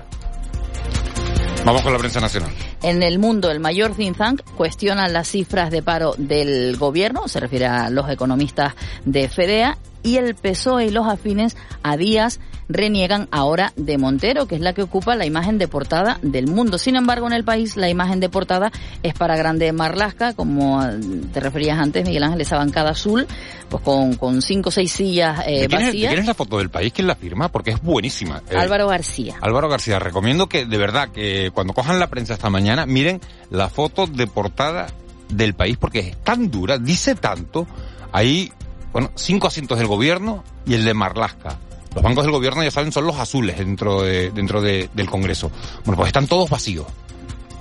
Vamos 1.65 1.81
con 1.81 1.93
la 1.93 1.99
prensa 1.99 2.19
nacional. 2.19 2.51
En 2.81 3.03
el 3.03 3.19
mundo, 3.19 3.49
el 3.49 3.59
mayor 3.59 3.95
think 3.95 4.17
tank 4.17 4.41
cuestiona 4.57 5.07
las 5.07 5.29
cifras 5.29 5.71
de 5.71 5.81
paro 5.81 6.13
del 6.17 6.75
gobierno, 6.77 7.27
se 7.27 7.39
refiere 7.39 7.67
a 7.67 7.89
los 7.89 8.09
economistas 8.09 8.73
de 9.05 9.29
FEDEA, 9.29 9.77
y 10.03 10.17
el 10.17 10.35
PSOE 10.35 10.87
y 10.87 10.89
los 10.89 11.07
afines 11.07 11.55
a 11.81 11.95
Díaz 11.95 12.41
reniegan 12.73 13.27
ahora 13.31 13.71
de 13.75 13.97
Montero, 13.97 14.47
que 14.47 14.55
es 14.55 14.61
la 14.61 14.73
que 14.73 14.81
ocupa 14.81 15.15
la 15.15 15.25
imagen 15.25 15.57
de 15.57 15.67
portada 15.67 16.19
del 16.21 16.47
mundo. 16.47 16.77
Sin 16.77 16.95
embargo, 16.95 17.27
en 17.27 17.33
el 17.33 17.43
país 17.43 17.77
la 17.77 17.89
imagen 17.89 18.19
de 18.19 18.29
portada 18.29 18.71
es 19.03 19.13
para 19.13 19.37
Grande 19.37 19.71
Marlasca, 19.71 20.33
como 20.33 20.83
te 21.31 21.39
referías 21.39 21.79
antes, 21.79 22.05
Miguel 22.05 22.23
Ángel, 22.23 22.41
esa 22.41 22.57
bancada 22.57 22.91
azul, 22.91 23.27
pues 23.69 23.83
con, 23.83 24.15
con 24.15 24.41
cinco 24.41 24.69
o 24.69 24.71
seis 24.71 24.91
sillas 24.91 25.41
eh, 25.45 25.67
quién 25.67 25.71
vacías. 25.71 25.93
Es, 25.93 26.09
¿Quién 26.09 26.19
es 26.19 26.27
la 26.27 26.33
foto 26.33 26.57
del 26.57 26.69
país? 26.69 26.91
¿Quién 26.91 27.07
la 27.07 27.15
firma? 27.15 27.49
Porque 27.49 27.71
es 27.71 27.81
buenísima. 27.81 28.41
Eh, 28.49 28.57
Álvaro 28.57 28.87
García. 28.87 29.35
Álvaro 29.41 29.69
García, 29.69 29.99
recomiendo 29.99 30.47
que 30.47 30.65
de 30.65 30.77
verdad 30.77 31.09
que 31.09 31.51
cuando 31.53 31.73
cojan 31.73 31.99
la 31.99 32.07
prensa 32.07 32.33
esta 32.33 32.49
mañana 32.49 32.85
miren 32.85 33.21
la 33.49 33.69
foto 33.69 34.07
de 34.07 34.27
portada 34.27 34.87
del 35.29 35.53
país 35.53 35.77
porque 35.77 35.99
es 35.99 36.17
tan 36.17 36.49
dura, 36.51 36.77
dice 36.77 37.15
tanto. 37.15 37.67
Ahí 38.11 38.51
bueno, 38.93 39.11
cinco 39.15 39.47
asientos 39.47 39.79
del 39.79 39.87
gobierno 39.87 40.43
y 40.65 40.75
el 40.75 40.85
de 40.85 40.93
Marlasca. 40.93 41.57
Los 41.93 42.03
bancos 42.03 42.23
del 42.23 42.31
gobierno, 42.31 42.63
ya 42.63 42.71
saben, 42.71 42.91
son 42.91 43.05
los 43.05 43.17
azules 43.17 43.57
dentro, 43.57 44.01
de, 44.01 44.31
dentro 44.31 44.61
de, 44.61 44.89
del 44.93 45.09
Congreso. 45.09 45.51
Bueno, 45.85 45.97
pues 45.97 46.07
están 46.07 46.27
todos 46.27 46.49
vacíos. 46.49 46.87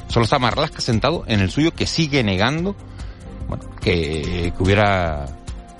Solo 0.08 0.24
está 0.24 0.38
Marlasca 0.38 0.80
sentado 0.80 1.24
en 1.26 1.40
el 1.40 1.50
suyo 1.50 1.72
que 1.72 1.86
sigue 1.86 2.22
negando 2.22 2.74
bueno, 3.48 3.64
que, 3.80 4.52
que 4.56 4.62
hubiera 4.62 5.26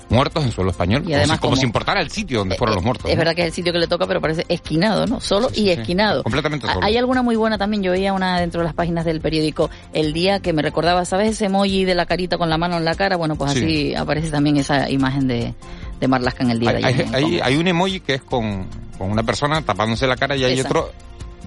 muertos 0.09 0.43
en 0.43 0.51
suelo 0.51 0.69
español, 0.69 1.03
Y 1.07 1.13
además 1.13 1.39
como, 1.39 1.39
si, 1.39 1.39
como 1.39 1.49
como- 1.51 1.55
si 1.61 1.65
importara 1.65 1.99
el 2.01 2.11
sitio 2.11 2.39
donde 2.39 2.55
fueron 2.55 2.75
los 2.75 2.83
muertos. 2.83 3.09
Es 3.09 3.15
¿no? 3.15 3.19
verdad 3.19 3.33
que 3.35 3.41
es 3.41 3.47
el 3.47 3.53
sitio 3.53 3.73
que 3.73 3.79
le 3.79 3.87
toca, 3.87 4.05
pero 4.05 4.21
parece 4.21 4.45
esquinado, 4.47 5.07
¿no? 5.07 5.19
Solo 5.19 5.49
y 5.55 5.69
esquinado. 5.71 6.21
completamente 6.21 6.67
Ah, 6.69 6.73
solo. 6.75 6.85
Hay 6.85 6.97
alguna 6.97 7.23
muy 7.23 7.35
buena 7.35 7.57
también, 7.57 7.81
yo 7.81 7.91
veía 7.91 8.13
una 8.13 8.39
dentro 8.39 8.61
de 8.61 8.65
las 8.65 8.75
páginas 8.75 9.05
del 9.05 9.21
periódico 9.21 9.71
El 9.91 10.13
Día 10.13 10.39
que 10.39 10.53
me 10.53 10.61
recordaba, 10.61 11.03
¿sabes 11.05 11.29
ese 11.31 11.45
emoji 11.45 11.85
de 11.85 11.95
la 11.95 12.05
carita 12.05 12.37
con 12.37 12.49
la 12.51 12.59
mano 12.59 12.77
en 12.77 12.85
la 12.85 12.93
cara? 12.93 13.15
Bueno, 13.15 13.35
pues 13.35 13.53
Sí. 13.53 13.59
así 13.63 13.95
aparece 13.95 14.29
también 14.29 14.57
esa 14.57 14.87
imagen 14.87 15.27
de, 15.27 15.55
de 16.03 16.07
Marlaska 16.09 16.43
en 16.43 16.51
el 16.51 16.59
día 16.59 16.71
Hay, 16.71 16.81
de 16.81 16.85
ayer. 16.87 17.05
hay- 17.13 17.23
el 17.23 17.33
hay- 17.35 17.39
hay 17.41 17.55
un 17.57 17.67
emoji 17.67 18.01
que 18.01 18.15
es 18.15 18.21
con, 18.21 18.67
con 18.97 19.09
una 19.09 19.23
persona 19.23 19.61
tapándose 19.61 20.05
la 20.05 20.17
cara 20.17 20.35
y 20.35 20.43
hay 20.43 20.59
Esa. 20.59 20.67
otro 20.67 20.91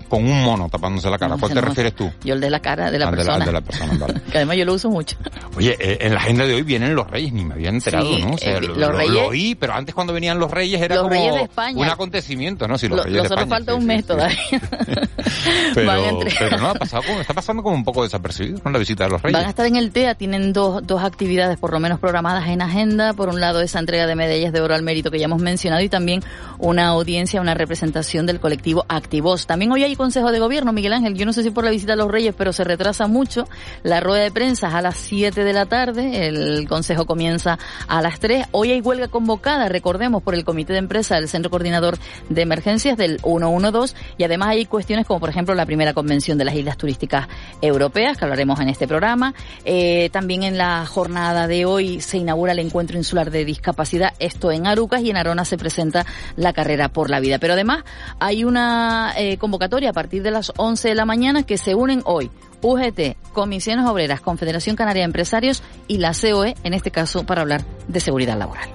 con 0.08 0.24
un 0.24 0.40
mono 0.44 0.68
tapándose 0.68 1.10
la 1.10 1.18
cara. 1.18 1.34
¿A 1.34 1.38
¿Cuál 1.38 1.52
te 1.52 1.60
no. 1.60 1.66
refieres 1.66 1.92
tú? 1.94 2.08
Yo 2.24 2.34
el 2.34 2.40
de 2.40 2.48
la 2.48 2.60
cara 2.60 2.90
de 2.92 2.98
la 3.00 3.08
Al 3.08 3.16
de 3.16 3.16
la- 3.16 3.24
persona. 3.24 3.36
al 3.36 3.46
de 3.46 3.52
la 3.52 3.60
persona, 3.60 3.92
vale. 3.98 4.20
que 4.30 4.38
además 4.38 4.56
yo 4.56 4.64
lo 4.64 4.74
uso 4.74 4.88
mucho. 4.88 5.16
Oye, 5.56 5.76
eh, 5.80 5.98
en 6.00 6.14
la 6.14 6.20
agenda 6.20 6.46
de 6.46 6.54
hoy 6.54 6.62
vienen 6.62 6.94
los 6.94 7.10
reyes, 7.10 7.32
ni 7.32 7.44
me 7.44 7.54
había 7.54 7.68
enterado, 7.70 8.06
Sí, 8.16 8.22
¿no? 8.22 8.34
O 8.34 8.38
sea, 8.38 8.56
eh, 8.56 8.60
lo, 8.62 8.74
los 8.76 9.08
lo- 9.10 9.26
oí, 9.26 9.54
pero 9.56 9.74
antes 9.74 9.94
cuando 9.94 10.12
venían 10.12 10.38
los 10.38 10.48
reyes 10.50 10.80
era 10.80 10.94
Los 10.94 11.02
como 11.04 11.14
reyes 11.16 11.34
de 11.34 11.42
España. 11.42 11.76
un 11.80 11.88
acontecimiento, 11.88 12.68
¿no? 12.68 12.78
Sí, 12.78 12.86
los 12.88 12.98
Lo- 12.98 13.02
reyes 13.02 13.22
de 13.22 13.26
España. 13.28 13.46
falta 13.48 13.72
sí, 13.72 13.78
un 13.78 13.86
mes 13.86 13.96
sí. 14.02 14.02
todavía. 14.06 14.38
Pero, 15.74 16.58
no, 16.58 16.68
ha 16.68 16.74
pasado 16.74 17.02
como, 17.04 17.20
está 17.20 17.34
pasando 17.34 17.62
como 17.62 17.74
un 17.74 17.84
poco 17.84 18.02
desapercibido 18.02 18.60
con 18.60 18.72
la 18.72 18.78
visita 18.78 19.04
de 19.04 19.10
los 19.10 19.22
reyes. 19.22 19.38
Van 19.38 19.46
a 19.46 19.50
estar 19.50 19.66
en 19.66 19.76
el 19.76 19.90
TEA, 19.90 20.14
tienen 20.14 20.52
dos, 20.52 20.86
dos 20.86 21.02
actividades 21.02 21.58
por 21.58 21.72
lo 21.72 21.80
menos 21.80 21.98
programadas 21.98 22.48
en 22.48 22.62
agenda. 22.62 23.12
Por 23.14 23.28
un 23.28 23.40
lado, 23.40 23.60
esa 23.60 23.78
entrega 23.78 24.06
de 24.06 24.14
medallas 24.14 24.52
de 24.52 24.60
oro 24.60 24.74
al 24.74 24.82
mérito 24.82 25.10
que 25.10 25.18
ya 25.18 25.26
hemos 25.26 25.42
mencionado 25.42 25.82
y 25.82 25.88
también 25.88 26.22
una 26.58 26.88
audiencia, 26.88 27.40
una 27.40 27.54
representación 27.54 28.26
del 28.26 28.40
colectivo 28.40 28.84
Activos. 28.88 29.46
También 29.46 29.72
hoy 29.72 29.84
hay 29.84 29.96
Consejo 29.96 30.32
de 30.32 30.38
Gobierno, 30.38 30.72
Miguel 30.72 30.92
Ángel. 30.92 31.14
Yo 31.14 31.26
no 31.26 31.32
sé 31.32 31.42
si 31.42 31.50
por 31.50 31.64
la 31.64 31.70
visita 31.70 31.94
a 31.94 31.96
los 31.96 32.10
Reyes, 32.10 32.34
pero 32.36 32.52
se 32.52 32.64
retrasa 32.64 33.06
mucho. 33.06 33.48
La 33.82 34.00
rueda 34.00 34.22
de 34.22 34.30
prensa 34.30 34.68
es 34.68 34.74
a 34.74 34.82
las 34.82 34.96
7 34.96 35.44
de 35.44 35.52
la 35.52 35.66
tarde, 35.66 36.28
el 36.28 36.68
Consejo 36.68 37.06
comienza 37.06 37.58
a 37.88 38.02
las 38.02 38.18
3. 38.20 38.46
Hoy 38.52 38.72
hay 38.72 38.80
huelga 38.80 39.08
convocada, 39.08 39.68
recordemos, 39.68 40.22
por 40.22 40.34
el 40.34 40.44
Comité 40.44 40.72
de 40.72 40.78
Empresa 40.78 41.16
del 41.16 41.28
Centro 41.28 41.50
Coordinador 41.50 41.98
de 42.28 42.42
Emergencias 42.42 42.96
del 42.96 43.20
112 43.20 43.94
y 44.18 44.24
además 44.24 44.48
hay 44.48 44.66
cuestiones 44.66 45.06
como 45.16 45.20
por 45.20 45.30
ejemplo 45.30 45.54
la 45.54 45.64
primera 45.64 45.94
convención 45.94 46.36
de 46.36 46.44
las 46.44 46.54
islas 46.54 46.76
turísticas 46.76 47.26
europeas 47.62 48.18
que 48.18 48.24
hablaremos 48.26 48.60
en 48.60 48.68
este 48.68 48.86
programa. 48.86 49.32
Eh, 49.64 50.10
también 50.12 50.42
en 50.42 50.58
la 50.58 50.84
jornada 50.84 51.46
de 51.46 51.64
hoy 51.64 52.02
se 52.02 52.18
inaugura 52.18 52.52
el 52.52 52.58
encuentro 52.58 52.98
insular 52.98 53.30
de 53.30 53.46
discapacidad, 53.46 54.12
esto 54.18 54.52
en 54.52 54.66
Arucas 54.66 55.00
y 55.00 55.08
en 55.08 55.16
Arona 55.16 55.46
se 55.46 55.56
presenta 55.56 56.04
la 56.36 56.52
carrera 56.52 56.90
por 56.90 57.08
la 57.08 57.18
vida. 57.18 57.38
Pero 57.38 57.54
además 57.54 57.82
hay 58.20 58.44
una 58.44 59.14
eh, 59.16 59.38
convocatoria 59.38 59.88
a 59.88 59.92
partir 59.94 60.22
de 60.22 60.32
las 60.32 60.52
11 60.54 60.88
de 60.88 60.94
la 60.94 61.06
mañana 61.06 61.44
que 61.44 61.56
se 61.56 61.74
unen 61.74 62.02
hoy. 62.04 62.30
UGT, 62.60 63.32
Comisiones 63.32 63.86
Obreras, 63.86 64.20
Confederación 64.20 64.76
Canaria 64.76 65.00
de 65.00 65.06
Empresarios 65.06 65.62
y 65.88 65.96
la 65.96 66.12
COE, 66.12 66.56
en 66.62 66.74
este 66.74 66.90
caso 66.90 67.24
para 67.24 67.40
hablar 67.40 67.64
de 67.88 68.00
seguridad 68.00 68.36
laboral. 68.36 68.68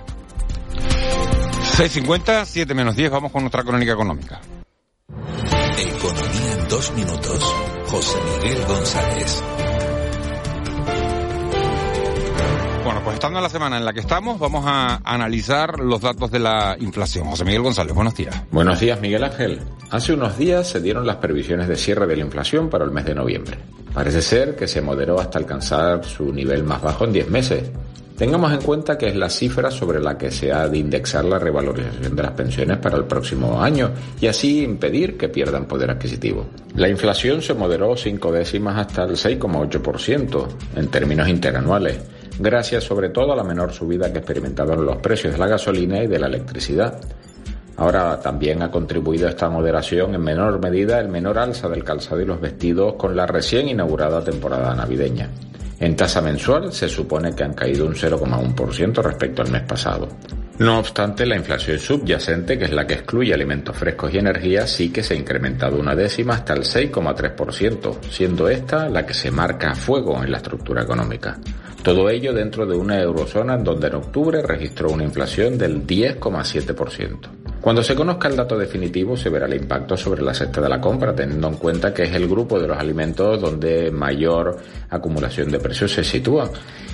6.50, 1.78 2.46
7 2.46 2.74
menos 2.74 2.96
10, 2.96 3.12
vamos 3.12 3.32
con 3.32 3.44
nuestra 3.44 3.64
crónica 3.64 3.94
económica. 3.94 4.42
Economía 5.78 6.31
dos 6.82 6.94
minutos. 6.96 7.56
José 7.90 8.18
Miguel 8.42 8.66
González. 8.66 9.44
Bueno, 12.84 13.02
pues 13.04 13.14
estando 13.16 13.38
en 13.38 13.44
la 13.44 13.50
semana 13.50 13.78
en 13.78 13.86
la 13.86 13.94
que 13.94 14.00
estamos, 14.00 14.40
vamos 14.40 14.66
a 14.66 15.00
analizar 15.04 15.80
los 15.80 16.02
datos 16.02 16.32
de 16.32 16.40
la 16.40 16.76
inflación. 16.80 17.28
José 17.28 17.46
Miguel 17.46 17.62
González, 17.62 17.94
buenos 17.94 18.16
días. 18.16 18.36
Buenos 18.50 18.80
días, 18.80 19.00
Miguel 19.00 19.24
Ángel. 19.24 19.60
Hace 19.92 20.14
unos 20.14 20.40
días 20.40 20.68
se 20.68 20.82
dieron 20.82 21.06
las 21.06 21.18
previsiones 21.18 21.68
de 21.68 21.76
cierre 21.76 22.08
de 22.08 22.16
la 22.16 22.24
inflación 22.24 22.68
para 22.68 22.84
el 22.84 22.90
mes 22.90 23.06
de 23.06 23.14
noviembre. 23.14 23.60
Parece 23.94 24.24
ser 24.24 24.56
que 24.56 24.68
se 24.68 24.82
moderó 24.82 25.20
hasta 25.20 25.38
alcanzar 25.38 26.04
su 26.04 26.34
nivel 26.34 26.64
más 26.64 26.82
bajo 26.82 27.06
en 27.06 27.14
10 27.14 27.30
meses. 27.30 27.70
Tengamos 28.22 28.54
en 28.54 28.62
cuenta 28.62 29.00
que 29.00 29.08
es 29.08 29.16
la 29.16 29.32
cifra 29.32 29.72
sobre 29.72 30.00
la 30.00 30.16
que 30.16 30.30
se 30.30 30.54
ha 30.54 30.68
de 30.68 30.78
indexar 30.78 31.26
la 31.26 31.40
revalorización 31.40 32.16
de 32.16 32.22
las 32.22 32.34
pensiones 32.34 32.78
para 32.78 32.96
el 32.96 33.06
próximo 33.06 33.60
año 33.60 33.90
y 34.20 34.28
así 34.28 34.64
impedir 34.64 35.18
que 35.18 35.28
pierdan 35.28 35.66
poder 35.66 35.90
adquisitivo. 35.90 36.46
La 36.76 36.88
inflación 36.88 37.42
se 37.42 37.56
moderó 37.56 37.98
cinco 37.98 38.32
décimas 38.32 38.78
hasta 38.78 39.06
el 39.06 39.14
6,8% 39.14 40.48
en 40.76 40.88
términos 40.90 41.28
interanuales, 41.30 42.00
gracias 42.38 42.84
sobre 42.84 43.10
todo 43.10 43.34
a 43.34 43.36
la 43.36 43.44
menor 43.44 43.74
subida 43.74 44.14
que 44.14 44.20
experimentaron 44.20 44.86
los 44.86 44.98
precios 44.98 45.34
de 45.34 45.40
la 45.40 45.48
gasolina 45.48 46.04
y 46.04 46.06
de 46.06 46.20
la 46.20 46.28
electricidad. 46.28 47.02
Ahora 47.78 48.20
también 48.20 48.62
ha 48.62 48.70
contribuido 48.70 49.26
a 49.26 49.32
esta 49.32 49.50
moderación 49.50 50.14
en 50.14 50.22
menor 50.22 50.60
medida 50.60 51.00
el 51.00 51.10
menor 51.10 51.40
alza 51.40 51.68
del 51.68 51.84
calzado 51.84 52.22
y 52.22 52.26
los 52.26 52.40
vestidos 52.40 52.94
con 53.00 53.16
la 53.16 53.26
recién 53.26 53.68
inaugurada 53.68 54.24
temporada 54.24 54.76
navideña. 54.76 55.28
En 55.82 55.96
tasa 55.96 56.22
mensual 56.22 56.72
se 56.72 56.88
supone 56.88 57.34
que 57.34 57.44
han 57.44 57.56
caído 57.56 57.88
un 57.88 57.96
0,1% 57.96 59.02
respecto 59.02 59.42
al 59.42 59.50
mes 59.50 59.64
pasado. 59.64 60.08
No 60.60 60.78
obstante, 60.78 61.26
la 61.26 61.36
inflación 61.36 61.80
subyacente, 61.80 62.56
que 62.56 62.66
es 62.66 62.72
la 62.72 62.86
que 62.86 62.94
excluye 62.94 63.34
alimentos 63.34 63.76
frescos 63.76 64.14
y 64.14 64.20
energía, 64.20 64.68
sí 64.68 64.92
que 64.92 65.02
se 65.02 65.16
ha 65.16 65.18
incrementado 65.18 65.80
una 65.80 65.96
décima 65.96 66.36
hasta 66.36 66.54
el 66.54 66.62
6,3%, 66.62 67.98
siendo 68.12 68.48
esta 68.48 68.90
la 68.90 69.08
que 69.08 69.16
se 69.16 69.32
marca 69.32 69.72
a 69.72 69.76
fuego 69.76 70.24
en 70.24 70.32
la 70.32 70.38
estructura 70.38 70.84
económica. 70.84 71.40
Todo 71.82 72.12
ello 72.12 72.32
dentro 72.32 72.68
de 72.68 72.78
una 72.78 73.02
eurozona 73.02 73.56
en 73.56 73.64
donde 73.64 73.88
en 73.88 73.96
octubre 73.96 74.44
registró 74.44 74.92
una 74.92 75.04
inflación 75.04 75.58
del 75.58 75.88
10,7%. 75.88 77.41
Cuando 77.62 77.84
se 77.84 77.94
conozca 77.94 78.28
el 78.28 78.36
dato 78.36 78.58
definitivo 78.58 79.16
se 79.16 79.30
verá 79.30 79.46
el 79.46 79.54
impacto 79.54 79.96
sobre 79.96 80.24
la 80.24 80.34
cesta 80.34 80.60
de 80.60 80.68
la 80.68 80.82
compra, 80.82 81.16
teniendo 81.16 81.48
en 81.48 81.58
cuenta 81.58 81.94
que 81.94 82.04
es 82.04 82.14
el 82.14 82.28
grupo 82.28 82.60
de 82.60 82.68
los 82.68 82.76
alimentos 82.76 83.40
donde 83.40 83.92
mayor 83.92 84.58
acumulación 84.90 85.52
de 85.52 85.60
precios 85.60 85.92
se 85.92 86.04
sitúa, 86.04 86.50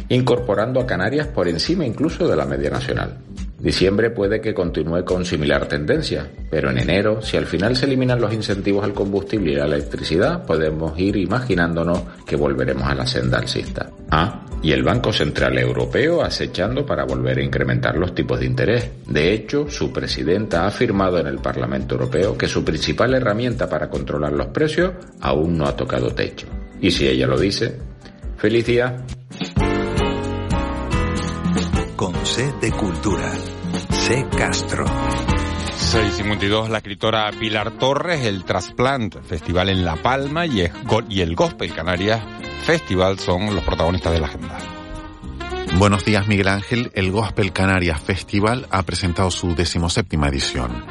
incorporando 0.10 0.82
a 0.82 0.86
Canarias 0.86 1.28
por 1.28 1.48
encima 1.48 1.86
incluso 1.86 2.28
de 2.28 2.36
la 2.36 2.46
media 2.46 2.70
nacional. 2.70 3.18
Diciembre 3.60 4.12
puede 4.12 4.40
que 4.40 4.54
continúe 4.54 5.04
con 5.04 5.26
similar 5.26 5.68
tendencia, 5.68 6.30
pero 6.50 6.70
en 6.70 6.78
enero, 6.78 7.22
si 7.24 7.38
al 7.38 7.48
final 7.48 7.76
se 7.76 7.86
eliminan 7.86 8.22
los 8.22 8.32
incentivos 8.32 8.84
al 8.84 8.94
combustible 8.94 9.54
y 9.54 9.56
a 9.56 9.66
la 9.66 9.76
electricidad, 9.76 10.46
podemos 10.46 10.98
ir 11.00 11.18
imaginándonos 11.18 12.04
que 12.26 12.36
volveremos 12.36 12.84
a 12.84 12.94
la 12.94 13.08
senda 13.08 13.40
alcista. 13.40 13.90
Ah, 14.12 14.46
y 14.62 14.72
el 14.72 14.84
Banco 14.84 15.12
Central 15.12 15.58
Europeo 15.58 16.22
acechando 16.22 16.86
para 16.86 17.06
volver 17.06 17.40
a 17.40 17.44
incrementar 17.44 17.98
los 17.98 18.14
tipos 18.14 18.40
de 18.40 18.46
interés. 18.46 18.92
De 19.08 19.34
hecho, 19.34 19.70
su 19.70 19.92
presidenta 19.92 20.64
ha 20.64 20.68
afirmado 20.68 21.20
en 21.20 21.28
el 21.28 21.40
Parlamento 21.40 21.96
Europeo 21.96 22.38
que 22.38 22.48
su 22.48 22.64
principal 22.64 23.14
herramienta 23.16 23.68
para 23.68 23.90
controlar 23.90 24.34
los 24.34 24.48
precios 24.48 24.94
aún 25.22 25.58
no 25.58 25.66
ha 25.66 25.76
tocado 25.76 26.14
techo. 26.14 26.48
Y 26.80 26.92
si 26.92 27.08
ella 27.08 27.26
lo 27.26 27.40
dice, 27.40 27.76
feliz 28.38 28.66
día. 28.66 29.04
Con 31.98 32.14
C 32.26 32.54
de 32.62 32.72
Cultura. 32.72 33.30
C 33.92 34.26
Castro. 34.38 34.86
652, 35.76 36.70
la 36.70 36.78
escritora 36.78 37.30
Pilar 37.40 37.72
Torres, 37.72 38.26
el 38.26 38.46
Transplant 38.46 39.22
Festival 39.26 39.70
en 39.70 39.84
La 39.84 39.96
Palma 39.96 40.46
y 40.46 40.62
el, 40.62 40.72
Go- 40.86 41.04
y 41.10 41.22
el 41.22 41.36
Gospel 41.36 41.74
Canarias 41.74 42.22
Festival 42.66 43.20
son 43.20 43.54
los 43.56 43.64
protagonistas 43.64 44.14
de 44.14 44.20
la 44.20 44.28
agenda. 44.28 44.58
Buenos 45.78 46.06
días, 46.06 46.28
Miguel 46.28 46.48
Ángel. 46.48 46.92
El 46.96 47.12
Gospel 47.12 47.52
Canarias 47.52 48.00
Festival 48.02 48.68
ha 48.72 48.84
presentado 48.84 49.30
su 49.32 49.56
decimoséptima 49.56 50.28
edición. 50.30 50.86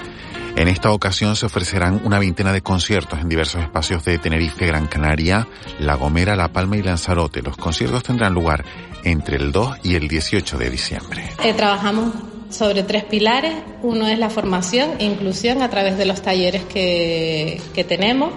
En 0.57 0.69
esta 0.69 0.91
ocasión 0.91 1.37
se 1.37 1.45
ofrecerán 1.45 2.01
una 2.05 2.19
veintena 2.19 2.51
de 2.51 2.63
conciertos 2.63 3.21
en 3.21 3.29
diversos 3.29 3.61
espacios 3.63 4.03
de 4.07 4.17
Tenerife, 4.17 4.67
Gran 4.67 4.87
Canaria, 4.87 5.47
La 5.79 5.97
Gomera, 5.97 6.35
La 6.35 6.49
Palma 6.49 6.79
y 6.79 6.83
Lanzarote. 6.83 7.43
Los 7.43 7.59
conciertos 7.59 8.03
tendrán 8.03 8.33
lugar 8.33 8.65
entre 9.05 9.37
el 9.37 9.53
2 9.53 9.81
y 9.83 9.97
el 9.97 10.09
18 10.09 10.57
de 10.57 10.71
diciembre. 10.71 11.25
Eh, 11.45 11.53
trabajamos 11.53 12.15
sobre 12.49 12.85
tres 12.85 13.05
pilares. 13.05 13.55
Uno 13.83 14.09
es 14.09 14.19
la 14.19 14.31
formación 14.31 14.93
e 14.99 15.05
inclusión 15.05 15.61
a 15.61 15.69
través 15.69 15.99
de 15.99 16.07
los 16.07 16.23
talleres 16.23 16.65
que, 16.65 17.61
que 17.75 17.85
tenemos. 17.85 18.33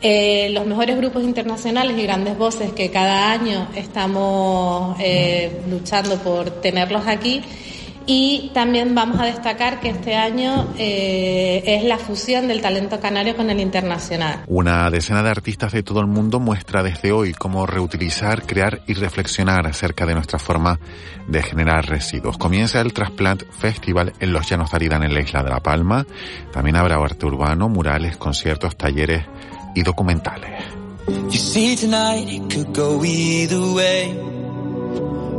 Eh, 0.00 0.50
los 0.50 0.64
mejores 0.64 0.96
grupos 0.96 1.24
internacionales 1.24 1.98
y 1.98 2.04
grandes 2.04 2.38
voces 2.38 2.70
que 2.72 2.88
cada 2.90 3.32
año 3.32 3.66
estamos 3.74 4.96
eh, 5.00 5.60
luchando 5.68 6.16
por 6.18 6.50
tenerlos 6.60 7.06
aquí. 7.08 7.42
Y 8.10 8.52
también 8.54 8.94
vamos 8.94 9.20
a 9.20 9.26
destacar 9.26 9.80
que 9.80 9.90
este 9.90 10.16
año 10.16 10.72
eh, 10.78 11.62
es 11.66 11.84
la 11.84 11.98
fusión 11.98 12.48
del 12.48 12.62
talento 12.62 12.98
canario 13.00 13.36
con 13.36 13.50
el 13.50 13.60
internacional. 13.60 14.44
Una 14.46 14.90
decena 14.90 15.22
de 15.22 15.28
artistas 15.28 15.72
de 15.72 15.82
todo 15.82 16.00
el 16.00 16.06
mundo 16.06 16.40
muestra 16.40 16.82
desde 16.82 17.12
hoy 17.12 17.34
cómo 17.34 17.66
reutilizar, 17.66 18.46
crear 18.46 18.80
y 18.86 18.94
reflexionar 18.94 19.66
acerca 19.66 20.06
de 20.06 20.14
nuestra 20.14 20.38
forma 20.38 20.80
de 21.26 21.42
generar 21.42 21.86
residuos. 21.86 22.38
Comienza 22.38 22.80
el 22.80 22.94
Transplant 22.94 23.42
Festival 23.50 24.14
en 24.20 24.32
los 24.32 24.48
Llanos 24.48 24.70
de 24.70 24.76
Aridane 24.76 25.04
en 25.04 25.12
la 25.12 25.20
isla 25.20 25.42
de 25.42 25.50
La 25.50 25.60
Palma. 25.60 26.06
También 26.50 26.76
habrá 26.76 26.96
arte 26.96 27.26
urbano, 27.26 27.68
murales, 27.68 28.16
conciertos, 28.16 28.74
talleres 28.74 29.26
y 29.74 29.82
documentales. 29.82 30.64
You 31.30 31.38
see 31.38 31.76
tonight 31.76 32.26
it 32.26 32.50
could 32.50 32.74
go 32.74 33.04
either 33.04 33.60
way. 33.74 34.47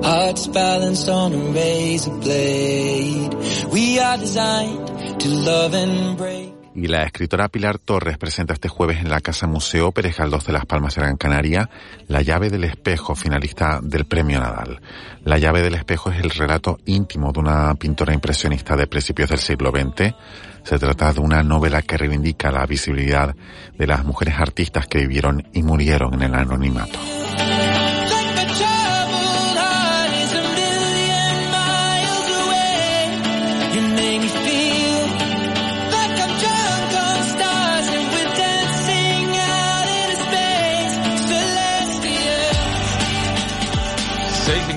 Hearts 0.03 0.47
balanced 0.47 1.09
on 1.09 1.33
a 1.33 1.37
razor 1.53 2.11
blade. 2.21 3.35
We 3.71 3.99
are 3.99 4.17
designed 4.17 5.19
to 5.19 5.29
love 5.29 5.73
and 5.73 6.17
break. 6.17 6.49
Y 6.75 6.87
la 6.87 7.03
escritora 7.03 7.49
Pilar 7.49 7.77
Torres 7.79 8.17
presenta 8.17 8.53
este 8.53 8.69
jueves 8.69 8.99
en 8.99 9.09
la 9.09 9.19
Casa 9.19 9.47
Museo 9.47 9.91
Pérez 9.91 10.17
Galdós 10.17 10.45
de 10.45 10.53
Las 10.53 10.65
Palmas 10.65 10.95
de 10.95 11.01
Gran 11.01 11.17
Canaria 11.17 11.69
La 12.07 12.21
llave 12.21 12.49
del 12.49 12.63
espejo, 12.63 13.15
finalista 13.15 13.79
del 13.83 14.05
Premio 14.05 14.39
Nadal. 14.39 14.79
La 15.25 15.37
llave 15.37 15.61
del 15.61 15.75
espejo 15.75 16.09
es 16.09 16.19
el 16.19 16.29
relato 16.29 16.77
íntimo 16.85 17.33
de 17.33 17.39
una 17.41 17.75
pintora 17.75 18.13
impresionista 18.13 18.77
de 18.77 18.87
principios 18.87 19.29
del 19.29 19.39
siglo 19.39 19.71
XX. 19.71 20.13
Se 20.63 20.79
trata 20.79 21.11
de 21.11 21.19
una 21.19 21.43
novela 21.43 21.81
que 21.81 21.97
reivindica 21.97 22.51
la 22.51 22.65
visibilidad 22.65 23.35
de 23.77 23.87
las 23.87 24.05
mujeres 24.05 24.35
artistas 24.39 24.87
que 24.87 24.99
vivieron 24.99 25.49
y 25.51 25.63
murieron 25.63 26.13
en 26.13 26.21
el 26.21 26.35
anonimato. 26.35 26.99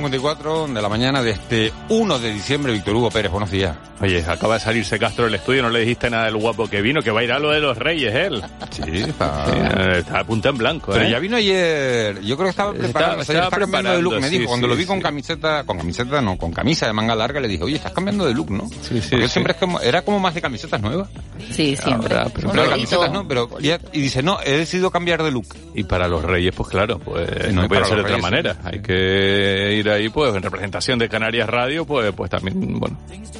6.54 0.02 0.72
de 0.72 0.82
la 0.82 0.88
mañana 0.88 1.22
de 1.22 1.30
este 1.30 1.72
1 1.88 2.18
de 2.18 2.32
diciembre, 2.32 2.72
Víctor 2.72 2.96
Hugo 2.96 3.10
Pérez, 3.10 3.30
buenos 3.30 3.50
días. 3.50 3.76
Oye, 4.00 4.24
acaba 4.26 4.54
de 4.54 4.60
salirse 4.60 4.98
Castro 4.98 5.26
del 5.26 5.34
estudio, 5.36 5.62
no 5.62 5.70
le 5.70 5.80
dijiste 5.80 6.10
nada 6.10 6.24
del 6.24 6.36
guapo 6.36 6.68
que 6.68 6.82
vino, 6.82 7.02
que 7.02 7.12
va 7.12 7.20
a 7.20 7.24
ir 7.24 7.30
a 7.30 7.38
lo 7.38 7.50
de 7.50 7.60
los 7.60 7.78
reyes 7.78 8.12
él. 8.12 8.42
Sí, 8.70 8.82
está... 8.96 9.96
Está 9.98 10.20
a 10.20 10.24
punta 10.24 10.48
en 10.48 10.58
blanco, 10.58 10.90
Pero 10.92 11.04
¿eh? 11.04 11.10
ya 11.10 11.18
vino 11.20 11.36
ayer, 11.36 12.20
yo 12.20 12.36
creo 12.36 12.46
que 12.46 12.50
estaba 12.50 12.72
preparando, 12.72 13.22
estaba 13.22 13.44
está 13.44 13.58
cambiando 13.58 13.92
de 13.92 14.02
look, 14.02 14.20
me 14.20 14.28
dijo, 14.28 14.42
sí, 14.42 14.46
cuando 14.46 14.66
sí, 14.66 14.70
lo 14.72 14.76
vi 14.76 14.86
con 14.86 14.96
sí. 14.96 15.02
camiseta, 15.02 15.64
con 15.64 15.78
camiseta 15.78 16.20
no, 16.20 16.36
con 16.36 16.52
camisa 16.52 16.86
de 16.86 16.92
manga 16.92 17.14
larga, 17.14 17.40
le 17.40 17.46
dije, 17.46 17.62
oye, 17.62 17.76
estás 17.76 17.92
cambiando 17.92 18.24
de 18.24 18.34
look, 18.34 18.50
¿no? 18.50 18.68
Sí, 18.68 19.00
sí, 19.00 19.08
Porque 19.10 19.26
sí. 19.26 19.32
siempre 19.32 19.52
es 19.52 19.58
como, 19.58 19.80
era 19.80 20.02
como 20.02 20.18
más 20.18 20.34
de 20.34 20.42
camisetas 20.42 20.80
nuevas. 20.80 21.08
Sí, 21.50 21.76
siempre. 21.76 22.16
Ahora, 22.16 22.30
pero 22.34 22.50
Pero 22.50 22.70
camisetas 22.70 23.12
no, 23.12 23.28
pero, 23.28 23.48
y, 23.60 23.70
y 23.70 24.00
dice, 24.00 24.22
no, 24.22 24.38
he 24.44 24.52
decidido 24.56 24.90
cambiar 24.90 25.22
de 25.22 25.30
look. 25.30 25.54
Y 25.74 25.84
para 25.84 26.08
los 26.08 26.24
reyes, 26.24 26.52
pues 26.56 26.68
claro, 26.68 26.98
pues 26.98 27.28
Sí, 27.46 27.52
no, 27.52 27.62
no, 27.62 27.68
puede 27.68 27.84
ser 27.84 27.94
de 27.96 28.00
otra 28.00 28.16
reyes, 28.16 28.22
manera. 28.22 28.56
Hay 28.64 28.80
que 28.80 29.74
ir 29.74 29.88
ahí, 29.92 30.08
pues, 30.08 30.34
en 30.34 30.42
representación 30.42 30.98
de 30.98 31.08
Canarias 31.08 31.48
Radio, 31.48 31.84
pues, 31.84 32.12
pues 32.14 32.30
también, 32.30 32.78
bueno, 32.78 32.96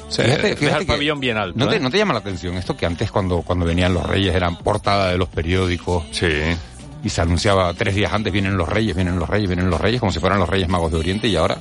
se 0.09 0.23
Fíjate, 0.23 0.41
deja 0.49 0.55
fíjate 0.57 0.73
el 0.81 0.85
que- 0.85 0.93
pabellón 0.93 1.19
bien 1.19 1.37
alto. 1.37 1.57
¿No 1.57 1.67
te, 1.67 1.75
¿eh? 1.77 1.79
¿No 1.79 1.89
te 1.89 1.97
llama 1.97 2.13
la 2.13 2.19
atención 2.19 2.55
esto 2.55 2.75
que 2.77 2.85
antes 2.85 3.11
cuando, 3.11 3.41
cuando 3.41 3.65
venían 3.65 3.93
los 3.93 4.05
reyes 4.05 4.33
eran 4.35 4.57
portada 4.57 5.09
de 5.11 5.17
los 5.17 5.29
periódicos? 5.29 6.03
Sí. 6.11 6.27
Y 7.03 7.09
se 7.09 7.21
anunciaba 7.21 7.73
tres 7.73 7.95
días 7.95 8.13
antes, 8.13 8.31
vienen 8.31 8.55
los 8.55 8.69
reyes, 8.69 8.95
vienen 8.95 9.19
los 9.19 9.29
reyes, 9.29 9.47
vienen 9.49 9.69
los 9.69 9.81
reyes, 9.81 9.99
como 9.99 10.11
si 10.11 10.19
fueran 10.19 10.39
los 10.39 10.47
reyes 10.47 10.69
magos 10.69 10.91
de 10.91 10.97
Oriente 10.99 11.27
y 11.27 11.35
ahora 11.35 11.57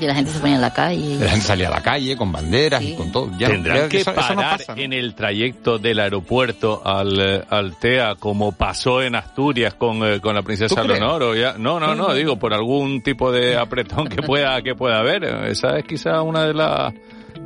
Y 0.00 0.06
la 0.06 0.14
gente 0.14 0.32
se 0.32 0.40
ponía 0.40 0.56
en 0.56 0.60
la 0.60 0.72
calle. 0.72 1.16
la 1.20 1.30
gente 1.30 1.46
salía 1.46 1.68
a 1.68 1.70
la 1.70 1.80
calle 1.82 2.16
con 2.16 2.32
banderas 2.32 2.82
y 2.82 2.94
con 2.94 3.12
todo. 3.12 3.30
Ya, 3.38 3.48
Tendrán 3.48 3.76
ya 3.78 3.88
que 3.88 3.98
eso, 4.00 4.10
eso 4.10 4.20
no 4.20 4.26
parar 4.42 4.58
pasa, 4.58 4.74
¿no? 4.74 4.82
en 4.82 4.92
el 4.92 5.14
trayecto 5.14 5.78
del 5.78 6.00
aeropuerto 6.00 6.82
al, 6.84 7.46
al 7.48 7.76
TEA 7.76 8.16
como 8.16 8.52
pasó 8.52 9.02
en 9.02 9.14
Asturias 9.14 9.74
con, 9.74 10.04
eh, 10.04 10.20
con 10.20 10.34
la 10.34 10.42
princesa. 10.42 10.82
Leonor. 10.82 11.22
o 11.22 11.34
ya- 11.34 11.54
No, 11.58 11.78
no, 11.78 11.94
no, 11.94 12.12
digo, 12.14 12.36
por 12.38 12.52
algún 12.54 13.02
tipo 13.02 13.30
de 13.30 13.56
apretón 13.56 14.08
que 14.08 14.22
pueda, 14.22 14.60
que 14.62 14.74
pueda 14.74 14.98
haber. 14.98 15.24
Esa 15.24 15.78
es 15.78 15.84
quizá 15.84 16.22
una 16.22 16.44
de 16.44 16.54
las 16.54 16.92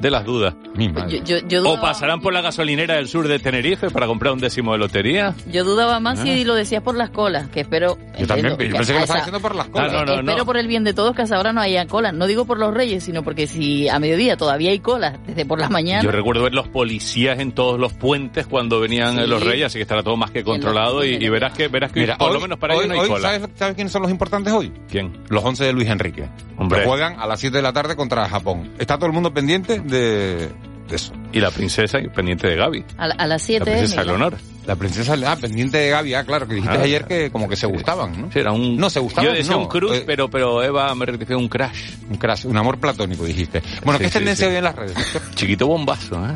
de 0.00 0.11
las 0.11 0.24
dudas. 0.24 0.54
Yo, 0.76 1.18
yo, 1.24 1.37
yo 1.48 1.68
O 1.68 1.80
pasarán 1.80 2.20
por 2.20 2.32
la 2.32 2.40
gasolinera 2.40 2.94
del 2.96 3.08
sur 3.08 3.26
de 3.28 3.38
Tenerife 3.38 3.90
para 3.90 4.06
comprar 4.06 4.32
un 4.32 4.38
décimo 4.38 4.72
de 4.72 4.78
lotería. 4.78 5.34
yo 5.50 5.64
dudaba 5.64 5.98
más 6.00 6.20
Ah. 6.20 6.22
si 6.24 6.44
lo 6.44 6.54
decías 6.54 6.82
por 6.82 6.96
las 6.96 7.11
colas, 7.11 7.48
que 7.48 7.61
espero... 7.61 7.98
Yo 8.18 8.26
también, 8.26 8.52
entiendo 8.52 8.64
yo 8.64 8.76
pensé 8.76 8.92
que 8.92 8.98
lo 8.98 9.04
estaba 9.04 9.20
haciendo 9.20 9.40
por 9.40 9.54
las 9.54 9.66
Ah, 9.74 9.88
no, 9.88 10.04
no, 10.04 10.12
espero 10.14 10.37
no. 10.38 10.44
por 10.46 10.56
el 10.56 10.66
bien 10.68 10.84
de 10.84 10.94
todos 10.94 11.14
que 11.14 11.22
hasta 11.22 11.37
ahora 11.37 11.52
no 11.52 11.61
haya 11.61 11.87
colas. 11.87 12.14
No 12.14 12.26
digo 12.26 12.44
por 12.44 12.58
los 12.58 12.72
reyes, 12.74 13.04
sino 13.04 13.22
porque 13.22 13.46
si 13.46 13.88
a 13.88 13.98
mediodía 13.98 14.37
todavía 14.37 14.70
hay 14.70 14.78
colas 14.80 15.18
desde 15.26 15.44
por 15.44 15.61
la 15.61 15.68
mañana... 15.68 16.02
Yo 16.02 16.11
recuerdo 16.12 16.44
ver 16.44 16.54
los 16.54 16.68
policías 16.68 17.38
en 17.40 17.52
todos 17.52 17.78
los 17.78 17.92
puentes 17.92 18.46
cuando 18.46 18.80
venían 18.80 19.16
Sí. 19.16 19.22
eh, 19.22 19.26
los 19.26 19.42
reyes, 19.44 19.66
así 19.66 19.78
que 19.78 19.82
estará 19.82 20.02
todo 20.02 20.16
más 20.16 20.30
que 20.30 20.44
controlado 20.44 21.04
y, 21.04 21.14
y 21.14 21.28
verás 21.28 21.52
que 21.54 21.68
verás 21.68 21.92
que 21.92 22.00
Mira, 22.00 22.16
por 22.18 22.28
hoy- 22.28 22.34
lo 22.34 22.40
menos 22.40 22.58
para 22.58 22.74
hoy- 22.74 22.84
ellos 22.84 22.88
no 22.88 22.94
hay 22.94 23.00
hoy, 23.00 23.08
cola. 23.08 23.30
¿sabes, 23.32 23.48
sabes 23.56 23.74
quiénes 23.74 23.92
son 23.92 24.02
los 24.02 24.11
importantes 24.11 24.52
hoy? 24.52 24.72
¿Quién? 24.90 25.12
Los 25.28 25.44
11 25.44 25.64
de 25.64 25.72
Luis 25.72 25.88
Enrique. 25.88 26.28
Hombre. 26.56 26.80
Que 26.80 26.87
juegan 26.87 27.18
a 27.20 27.26
las 27.26 27.40
7 27.40 27.56
de 27.56 27.62
la 27.62 27.72
tarde 27.72 27.94
contra 27.96 28.28
Japón. 28.28 28.70
Está 28.78 28.96
todo 28.96 29.06
el 29.06 29.12
mundo 29.12 29.32
pendiente 29.32 29.80
de, 29.88 30.48
de 30.88 30.96
eso. 30.96 31.12
Y 31.33 31.40
la 31.40 31.51
princesa 31.51 31.98
pendiente 32.14 32.46
de 32.48 32.57
Gaby. 32.57 32.85
A, 32.96 33.09
la- 33.09 33.14
a 33.14 33.27
las 33.27 33.40
La 33.42 33.46
7... 33.46 33.64
princesa 33.64 33.90
Miguel. 34.03 34.07
Leonor. 34.07 34.37
La 34.66 34.77
princesa, 34.77 35.16
ah, 35.27 35.37
pendiente 35.40 35.79
de 35.79 35.88
Gaby, 35.88 36.12
ah, 36.14 36.24
claro, 36.24 36.46
que 36.46 36.57
dijiste 36.57 36.77
Ah, 36.77 36.83
ayer 36.83 37.07
que 37.07 37.31
como 37.31 37.48
que 37.48 37.57
se 37.57 37.66
gustaban, 37.66 38.20
¿no? 38.20 38.31
Sí, 38.31 38.38
era 38.38 38.53
un... 38.53 38.77
No, 38.77 38.90
se 38.90 39.01
gustaban, 39.01 39.31
Yo 39.31 39.35
decía 39.37 39.53
no, 39.53 39.61
un 39.62 39.66
cruz, 39.68 39.92
eh, 39.96 40.05
pero, 40.07 40.29
pero 40.29 40.62
Eva 40.62 40.94
me 40.94 41.07
rectificó 41.07 41.38
un 41.38 41.48
crash. 41.48 41.92
Un 42.11 42.16
crash, 42.18 42.44
un 42.44 42.57
amor 42.59 42.79
platónico, 42.79 43.24
dijiste. 43.24 43.62
Bueno, 43.83 43.98
Sí, 43.98 44.05
¿qué 44.05 44.11
sí, 44.11 44.18
tendencia 44.18 44.46
sí. 44.46 44.51
hoy 44.53 44.59
en 44.59 44.64
las 44.64 44.77
redes? 44.77 44.94
Chiquito 45.35 45.66
bombazo, 45.66 46.16
¿eh? 46.27 46.33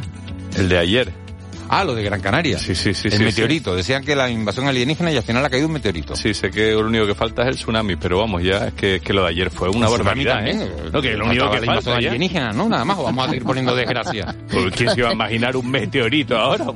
El 0.57 0.69
de 0.71 0.79
ayer. 0.79 1.13
Ah, 1.69 1.85
lo 1.85 1.95
de 1.95 2.03
Gran 2.03 2.21
Canaria. 2.21 2.59
Sí, 2.59 2.75
sí, 2.75 2.93
sí. 2.95 3.09
el 3.09 3.15
sí, 3.19 3.25
meteorito. 3.25 3.75
Decían 3.75 4.05
que 4.05 4.15
la 4.15 4.29
invasión 4.31 4.67
alienígena 4.67 5.11
y 5.13 5.17
al 5.17 5.23
final 5.23 5.45
ha 5.45 5.51
caído 5.51 5.67
un 5.67 5.73
meteorito. 5.73 6.15
Sí, 6.17 6.35
sé 6.35 6.51
que 6.51 6.73
lo 6.73 6.87
único 6.87 7.07
que 7.07 7.15
falta 7.15 7.43
es 7.43 7.49
el 7.49 7.55
tsunami, 7.57 7.97
pero 7.97 8.19
vamos, 8.19 8.43
ya 8.43 8.69
es 8.69 8.75
que, 8.75 9.01
que 9.01 9.13
lo 9.13 9.23
de 9.23 9.31
ayer 9.31 9.51
fue 9.51 9.69
una 9.71 9.87
El 9.87 9.93
barbaridad, 9.93 10.35
también, 10.37 10.61
¿eh? 10.63 10.65
eh, 10.71 10.91
No, 10.93 11.01
que 11.03 11.13
lo 11.17 11.27
único 11.27 11.51
que 11.51 11.61
la 11.61 11.67
falta 11.67 11.73
invasión 11.73 12.01
ya... 12.01 12.09
alienígena, 12.09 12.53
¿no? 12.53 12.69
Nada 12.69 12.85
más, 12.85 12.99
o 12.99 13.05
vamos 13.05 13.25
a 13.25 13.29
seguir 13.29 13.45
poniendo 13.45 13.75
desgracia. 13.75 14.35
Pues, 14.53 14.75
¿Quién 14.77 14.91
se 14.91 15.01
iba 15.01 15.09
a 15.09 15.13
imaginar 15.15 15.57
un 15.57 15.71
meteorito 15.71 16.37
ahora? 16.37 16.67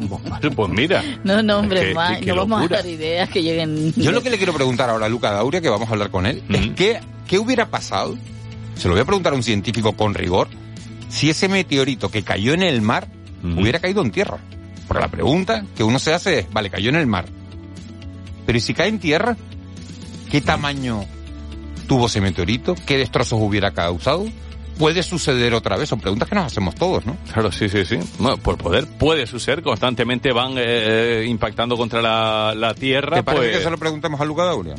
Pues 0.54 0.70
mira. 0.70 1.02
No, 1.24 1.42
no, 1.42 1.58
hombre, 1.58 1.92
más, 1.92 2.22
no 2.22 2.34
vamos 2.36 2.60
locura. 2.62 2.78
a 2.78 2.82
dar 2.82 2.90
ideas 2.90 3.28
que 3.28 3.42
lleguen... 3.42 3.92
Yo 3.94 4.12
lo 4.12 4.22
que 4.22 4.30
le 4.30 4.38
quiero 4.38 4.54
preguntar 4.54 4.88
ahora 4.88 5.06
a 5.06 5.08
Luca 5.10 5.30
Dauria, 5.30 5.60
que 5.60 5.68
vamos 5.68 5.88
a 5.88 5.92
hablar 5.92 6.10
con 6.10 6.24
él, 6.26 6.42
es 6.48 6.68
que, 6.70 7.00
¿qué 7.28 7.38
hubiera 7.38 7.66
pasado? 7.66 8.16
Se 8.76 8.88
lo 8.88 8.94
voy 8.94 9.02
a 9.02 9.04
preguntar 9.04 9.32
a 9.34 9.36
un 9.36 9.42
científico 9.42 9.92
con 9.94 10.14
rigor, 10.14 10.48
si 11.08 11.28
ese 11.30 11.48
meteorito 11.48 12.10
que 12.10 12.22
cayó 12.22 12.54
en 12.54 12.62
el 12.62 12.80
mar 12.80 13.08
hubiera 13.42 13.78
caído 13.78 14.02
en 14.02 14.10
tierra. 14.10 14.38
Porque 14.86 15.02
la 15.02 15.10
pregunta 15.10 15.64
que 15.76 15.82
uno 15.82 15.98
se 15.98 16.12
hace 16.12 16.40
es, 16.40 16.52
vale, 16.52 16.70
cayó 16.70 16.90
en 16.90 16.96
el 16.96 17.06
mar. 17.06 17.26
Pero 18.44 18.58
¿y 18.58 18.60
si 18.60 18.74
cae 18.74 18.88
en 18.88 18.98
tierra? 18.98 19.36
¿Qué 20.30 20.40
tamaño 20.40 21.04
tuvo 21.88 22.06
ese 22.06 22.20
meteorito? 22.20 22.74
¿Qué 22.86 22.98
destrozos 22.98 23.40
hubiera 23.40 23.72
causado? 23.72 24.26
¿Puede 24.78 25.02
suceder 25.02 25.54
otra 25.54 25.76
vez? 25.76 25.88
Son 25.88 26.00
preguntas 26.00 26.28
que 26.28 26.34
nos 26.34 26.44
hacemos 26.44 26.74
todos, 26.74 27.06
¿no? 27.06 27.16
Claro, 27.32 27.50
sí, 27.50 27.68
sí, 27.68 27.84
sí. 27.84 27.98
Bueno, 28.18 28.36
por 28.36 28.58
poder 28.58 28.86
puede 28.86 29.26
suceder, 29.26 29.62
constantemente 29.62 30.32
van 30.32 30.54
eh, 30.56 31.24
impactando 31.26 31.76
contra 31.76 32.02
la, 32.02 32.54
la 32.54 32.74
Tierra. 32.74 33.16
¿Te 33.16 33.22
parece 33.22 33.44
pues... 33.44 33.56
que 33.56 33.64
se 33.64 33.70
lo 33.70 33.78
preguntemos 33.78 34.20
a 34.20 34.24
Luca 34.26 34.44
Dauria? 34.44 34.74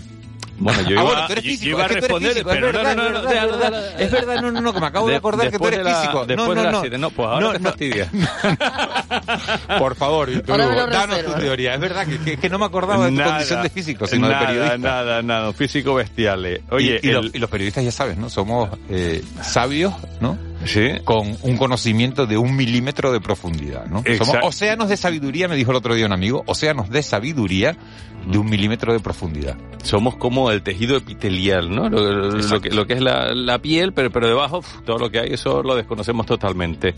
Bueno, 0.59 0.81
yo 0.81 0.87
Ah, 0.87 0.91
iba, 0.91 1.03
bueno, 1.03 1.25
tú 1.27 1.31
eres 1.33 1.43
yo 1.43 1.49
físico, 1.51 1.69
iba 1.69 1.83
a 1.83 1.85
es 1.85 1.87
que 1.87 1.93
tú 1.93 1.97
eres 1.97 2.01
responder, 2.09 2.31
físico, 2.33 2.49
es 2.49 2.55
pero 2.55 2.67
verdad, 2.67 2.95
no, 2.95 3.03
no, 3.03 3.09
no, 3.09 3.17
es 3.17 3.23
verdad, 3.25 3.47
no, 3.47 3.53
es 3.53 3.59
verdad, 3.59 4.01
es 4.01 4.11
verdad, 4.11 4.41
no, 4.41 4.51
no, 4.51 4.61
no, 4.61 4.73
que 4.73 4.79
me 4.79 4.85
acabo 4.87 5.07
de 5.07 5.15
acordar 5.15 5.51
que 5.51 5.59
tú 5.59 5.67
eres 5.67 5.77
de 5.79 5.83
la- 5.85 5.95
físico. 6.01 6.25
Después 6.25 6.47
no, 6.47 6.49
de 6.49 6.55
no, 6.55 6.63
las 6.63 6.71
no. 6.73 6.81
siete. 6.81 6.97
No, 6.97 7.09
pues 7.11 7.27
ahora 7.27 7.45
No, 7.45 7.51
te 7.53 7.59
no. 7.59 7.69
fastidia. 7.69 8.11
Por 9.79 9.95
favor, 9.95 10.29
Víctor 10.29 10.59
Hugo, 10.59 10.87
danos 10.87 11.23
tu 11.25 11.33
teoría. 11.33 11.73
Es 11.75 11.79
verdad 11.79 12.07
que, 12.07 12.17
que- 12.19 12.37
que 12.37 12.49
no 12.49 12.57
me 12.59 12.65
acordaba 12.65 13.05
de 13.05 13.11
tu 13.11 13.17
Nada, 13.17 13.31
condición 13.31 13.61
de 13.63 13.69
físico, 13.69 14.07
sino 14.07 14.27
nada, 14.27 14.39
de 14.41 14.45
periodista. 14.47 14.77
Nada, 14.77 15.21
nada, 15.21 15.53
físico 15.53 15.93
bestiales. 15.95 16.61
Oye, 16.69 16.99
y, 17.03 17.07
y 17.07 17.09
el- 17.09 17.15
los, 17.15 17.35
y 17.35 17.39
los 17.39 17.49
periodistas 17.49 17.83
ya 17.83 17.91
sabes, 17.91 18.17
¿no? 18.17 18.29
Somos 18.29 18.69
eh, 18.89 19.23
sabios, 19.41 19.93
¿no? 20.19 20.37
Sí. 20.65 20.89
Con 21.03 21.37
un 21.43 21.57
conocimiento 21.57 22.25
de 22.25 22.37
un 22.37 22.55
milímetro 22.55 23.11
de 23.11 23.21
profundidad, 23.21 23.85
¿no? 23.85 24.01
Somos 24.17 24.35
océanos 24.43 24.89
de 24.89 24.97
sabiduría, 24.97 25.47
me 25.47 25.55
dijo 25.55 25.71
el 25.71 25.77
otro 25.77 25.93
día 25.95 26.05
un 26.05 26.13
amigo, 26.13 26.43
océanos 26.47 26.89
de 26.89 27.03
sabiduría 27.03 27.77
de 28.25 28.37
un 28.37 28.49
milímetro 28.49 28.91
de 28.91 28.99
profundidad. 28.99 29.55
somos 29.83 30.15
como 30.17 30.51
el 30.51 30.61
tejido 30.61 30.97
epitelial, 30.97 31.69
¿no? 31.73 31.87
Lo, 31.87 31.99
lo- 32.11 32.29
lo 32.31 32.59
que, 32.59 32.69
lo 32.71 32.85
que 32.85 32.93
es 32.93 33.01
la, 33.01 33.33
la 33.33 33.59
piel, 33.59 33.93
pero, 33.93 34.09
pero 34.11 34.27
debajo 34.27 34.61
todo 34.85 34.97
lo 34.97 35.09
que 35.09 35.19
hay, 35.19 35.31
eso 35.31 35.63
lo 35.63 35.75
desconocemos 35.75 36.25
totalmente. 36.25 36.93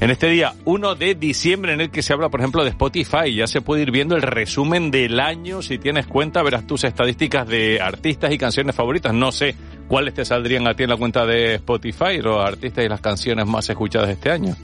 En 0.00 0.10
este 0.10 0.28
día 0.28 0.52
1 0.66 0.94
de 0.96 1.14
diciembre 1.14 1.72
en 1.72 1.80
el 1.80 1.90
que 1.90 2.02
se 2.02 2.12
habla, 2.12 2.28
por 2.28 2.40
ejemplo, 2.40 2.62
de 2.62 2.70
Spotify, 2.70 3.34
ya 3.34 3.46
se 3.46 3.62
puede 3.62 3.82
ir 3.82 3.90
viendo 3.90 4.16
el 4.16 4.22
resumen 4.22 4.90
del 4.90 5.18
año. 5.20 5.62
Si 5.62 5.78
tienes 5.78 6.06
cuenta, 6.06 6.42
verás 6.42 6.66
tus 6.66 6.84
estadísticas 6.84 7.48
de 7.48 7.80
artistas 7.80 8.30
y 8.32 8.36
canciones 8.36 8.74
favoritas. 8.74 9.14
No 9.14 9.32
sé 9.32 9.54
cuáles 9.88 10.14
te 10.14 10.24
saldrían 10.24 10.66
a 10.66 10.74
ti 10.74 10.82
en 10.84 10.90
la 10.90 10.96
cuenta 10.96 11.24
de 11.26 11.54
Spotify, 11.56 12.18
los 12.20 12.38
artistas 12.44 12.84
y 12.84 12.88
las 12.88 13.00
canciones 13.00 13.46
más 13.46 13.68
escuchadas 13.68 14.10
este 14.10 14.30
año. 14.30 14.56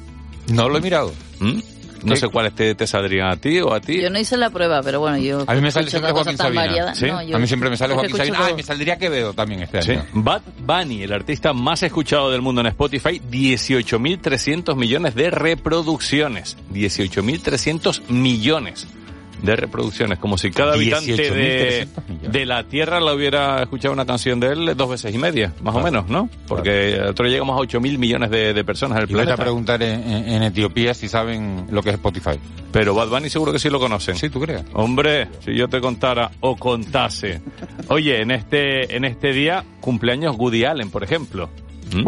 No 0.52 0.68
lo 0.68 0.78
he 0.78 0.80
mirado. 0.80 1.12
¿Mm? 1.40 1.61
No 2.04 2.14
¿Qué? 2.14 2.16
sé 2.20 2.28
cuáles 2.30 2.52
te, 2.56 2.74
te 2.74 2.85
saldrían 2.85 3.28
a 3.28 3.37
ti 3.37 3.61
o 3.61 3.72
a 3.72 3.80
ti. 3.80 4.00
Yo 4.02 4.11
no 4.11 4.18
hice 4.18 4.37
la 4.37 4.50
prueba, 4.50 4.82
pero 4.82 4.98
bueno, 4.98 5.18
yo... 5.18 5.44
A 5.46 5.54
mí 5.54 5.61
me 5.61 5.70
sale 5.70 5.88
siempre 5.88 6.11
Joaquín 6.11 6.37
Sabina. 6.37 6.92
¿Sí? 6.96 7.06
No, 7.06 7.22
yo- 7.22 7.37
a 7.37 7.38
mí 7.38 7.46
siempre 7.46 7.70
me 7.70 7.76
sale 7.76 7.94
Joaquín 7.94 8.16
Sabina. 8.16 8.38
Ah, 8.40 8.50
me 8.56 8.62
saldría 8.64 8.98
Quevedo 8.98 9.32
también 9.35 9.62
este 9.62 9.82
Sí. 9.82 9.92
año. 9.92 10.04
Bad 10.14 10.42
Bunny, 10.66 11.04
el 11.04 11.12
artista 11.12 11.52
más 11.52 11.80
escuchado 11.85 12.32
del 12.32 12.42
mundo 12.42 12.61
en 12.61 12.66
Spotify, 12.66 13.20
18.300 13.30 14.74
millones 14.74 15.14
de 15.14 15.30
reproducciones. 15.30 16.56
18.300 16.72 18.08
millones 18.08 18.88
de 19.42 19.57
reproducciones. 19.57 20.18
Como 20.18 20.38
si 20.38 20.50
cada 20.50 20.74
habitante 20.74 21.14
de, 21.16 21.87
18.300 21.87 22.09
millones. 22.09 22.33
de 22.33 22.46
la 22.46 22.64
Tierra 22.64 23.00
la 23.00 23.12
hubiera 23.14 23.62
escuchado 23.62 23.92
una 23.92 24.07
canción 24.07 24.40
de 24.40 24.52
él 24.52 24.72
dos 24.76 24.88
veces 24.90 25.14
y 25.14 25.18
media, 25.18 25.52
más 25.62 25.74
o 25.74 25.81
menos, 25.81 26.09
¿no? 26.09 26.28
Porque 26.46 26.96
nosotros 27.00 27.28
llegamos 27.28 27.59
a 27.59 27.62
8.000 27.62 27.98
millones 27.98 28.31
de, 28.31 28.55
de 28.55 28.64
personas 28.64 28.98
en 28.98 29.05
el 29.05 29.11
Y 29.11 29.14
vete 29.14 29.22
a 29.22 29.24
planeta. 29.37 29.42
preguntar 29.42 29.83
en, 29.83 30.28
en- 30.28 30.42
Etiopía 30.42 30.94
si 30.94 31.09
saben 31.09 31.66
lo 31.70 31.83
que 31.83 31.90
es 31.90 31.94
Spotify. 31.94 32.38
Pero 32.72 32.94
Bad 32.94 33.09
Bunny 33.09 33.28
seguro 33.28 33.52
que 33.52 33.59
sí 33.59 33.68
lo 33.70 33.78
conocen. 33.78 34.16
Sí, 34.16 34.31
¿tú 34.31 34.40
crees? 34.40 34.62
Hombre, 34.72 35.28
si 35.44 35.55
yo 35.57 35.68
te 35.68 35.81
contara 35.81 36.31
o 36.40 36.57
contase. 36.57 37.40
Oye, 37.88 38.20
en 38.22 38.31
este, 38.31 38.96
en 38.96 39.05
este 39.05 39.33
día, 39.33 39.64
cumpleaños 39.81 40.37
Woody 40.38 40.64
Allen, 40.64 40.90
por 40.90 41.02
ejemplo. 41.05 41.50
¿Mm? 41.94 42.05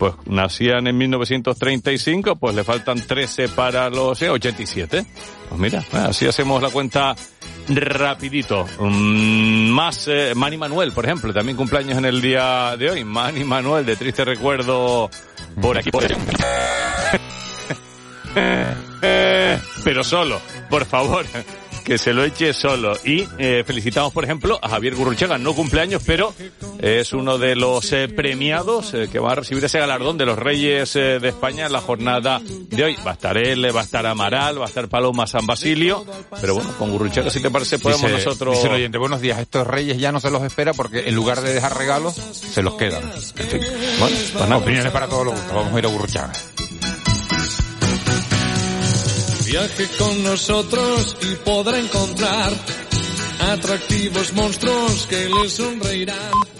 Pues 0.00 0.14
nacían 0.24 0.86
en 0.86 0.96
1935, 0.96 2.36
pues 2.36 2.54
le 2.54 2.64
faltan 2.64 2.98
13 3.06 3.50
para 3.50 3.90
los 3.90 4.22
eh, 4.22 4.30
87. 4.30 5.04
Pues 5.50 5.60
mira, 5.60 5.84
así 5.92 6.26
hacemos 6.26 6.62
la 6.62 6.70
cuenta 6.70 7.14
rapidito. 7.68 8.66
Mm, 8.78 9.68
más 9.68 10.08
eh, 10.08 10.32
Manny 10.34 10.56
Manuel, 10.56 10.92
por 10.92 11.04
ejemplo, 11.04 11.34
también 11.34 11.54
cumpleaños 11.54 11.98
en 11.98 12.06
el 12.06 12.22
día 12.22 12.78
de 12.78 12.88
hoy. 12.88 13.04
Manny 13.04 13.44
Manuel, 13.44 13.84
de 13.84 13.96
triste 13.96 14.24
recuerdo 14.24 15.10
por 15.60 15.76
aquí. 15.76 15.90
Pero 19.84 20.02
solo, 20.02 20.40
por 20.70 20.86
favor, 20.86 21.26
que 21.84 21.98
se 21.98 22.12
lo 22.12 22.24
eche 22.24 22.52
solo. 22.52 22.96
Y 23.04 23.26
eh, 23.38 23.64
felicitamos, 23.66 24.12
por 24.12 24.24
ejemplo, 24.24 24.58
a 24.62 24.68
Javier 24.68 24.94
Gurruchaga, 24.94 25.38
no 25.38 25.54
cumpleaños, 25.54 26.02
pero 26.06 26.34
es 26.80 27.12
uno 27.12 27.38
de 27.38 27.56
los 27.56 27.92
eh, 27.92 28.08
premiados 28.08 28.94
eh, 28.94 29.08
que 29.10 29.18
va 29.18 29.32
a 29.32 29.34
recibir 29.36 29.64
ese 29.64 29.78
galardón 29.78 30.18
de 30.18 30.26
los 30.26 30.38
Reyes 30.38 30.94
eh, 30.96 31.18
de 31.20 31.28
España 31.28 31.66
en 31.66 31.72
la 31.72 31.80
jornada 31.80 32.40
de 32.44 32.84
hoy. 32.84 32.96
Va 33.06 33.12
a 33.12 33.14
estar 33.14 33.36
él, 33.36 33.64
va 33.74 33.80
a 33.80 33.84
estar 33.84 34.06
Amaral, 34.06 34.60
va 34.60 34.64
a 34.66 34.68
estar 34.68 34.88
Paloma 34.88 35.26
San 35.26 35.46
Basilio, 35.46 36.04
pero 36.40 36.54
bueno, 36.54 36.72
con 36.78 36.90
Gurruchaga, 36.90 37.30
si 37.30 37.40
te 37.40 37.50
parece, 37.50 37.78
podemos 37.78 38.10
Dice- 38.10 38.24
nosotros... 38.24 38.54
Dice 38.56 38.68
el 38.68 38.74
oyente, 38.74 38.98
buenos 38.98 39.20
días, 39.20 39.38
estos 39.38 39.66
reyes 39.66 39.98
ya 39.98 40.12
no 40.12 40.20
se 40.20 40.30
los 40.30 40.42
espera 40.42 40.72
porque 40.74 41.08
en 41.08 41.14
lugar 41.14 41.40
de 41.40 41.52
dejar 41.54 41.76
regalos, 41.76 42.14
se 42.14 42.62
los 42.62 42.74
quedan. 42.74 43.02
En 43.36 43.46
fin. 43.48 43.60
Bueno, 43.98 44.16
pues 44.32 44.34
nada, 44.48 44.56
opiniones 44.56 44.92
para 44.92 45.06
todos 45.08 45.24
los 45.26 45.34
gustos. 45.34 45.54
Vamos 45.54 45.74
a 45.74 45.78
ir 45.78 45.86
a 45.86 45.88
Burruchaga. 45.88 46.32
Viaje 49.50 49.88
con 49.98 50.22
nosotros 50.22 51.16
y 51.22 51.34
podrá 51.44 51.76
encontrar 51.80 52.52
atractivos 53.40 54.32
monstruos 54.32 55.08
que 55.08 55.28
le 55.28 55.48
sonreirán. 55.48 56.59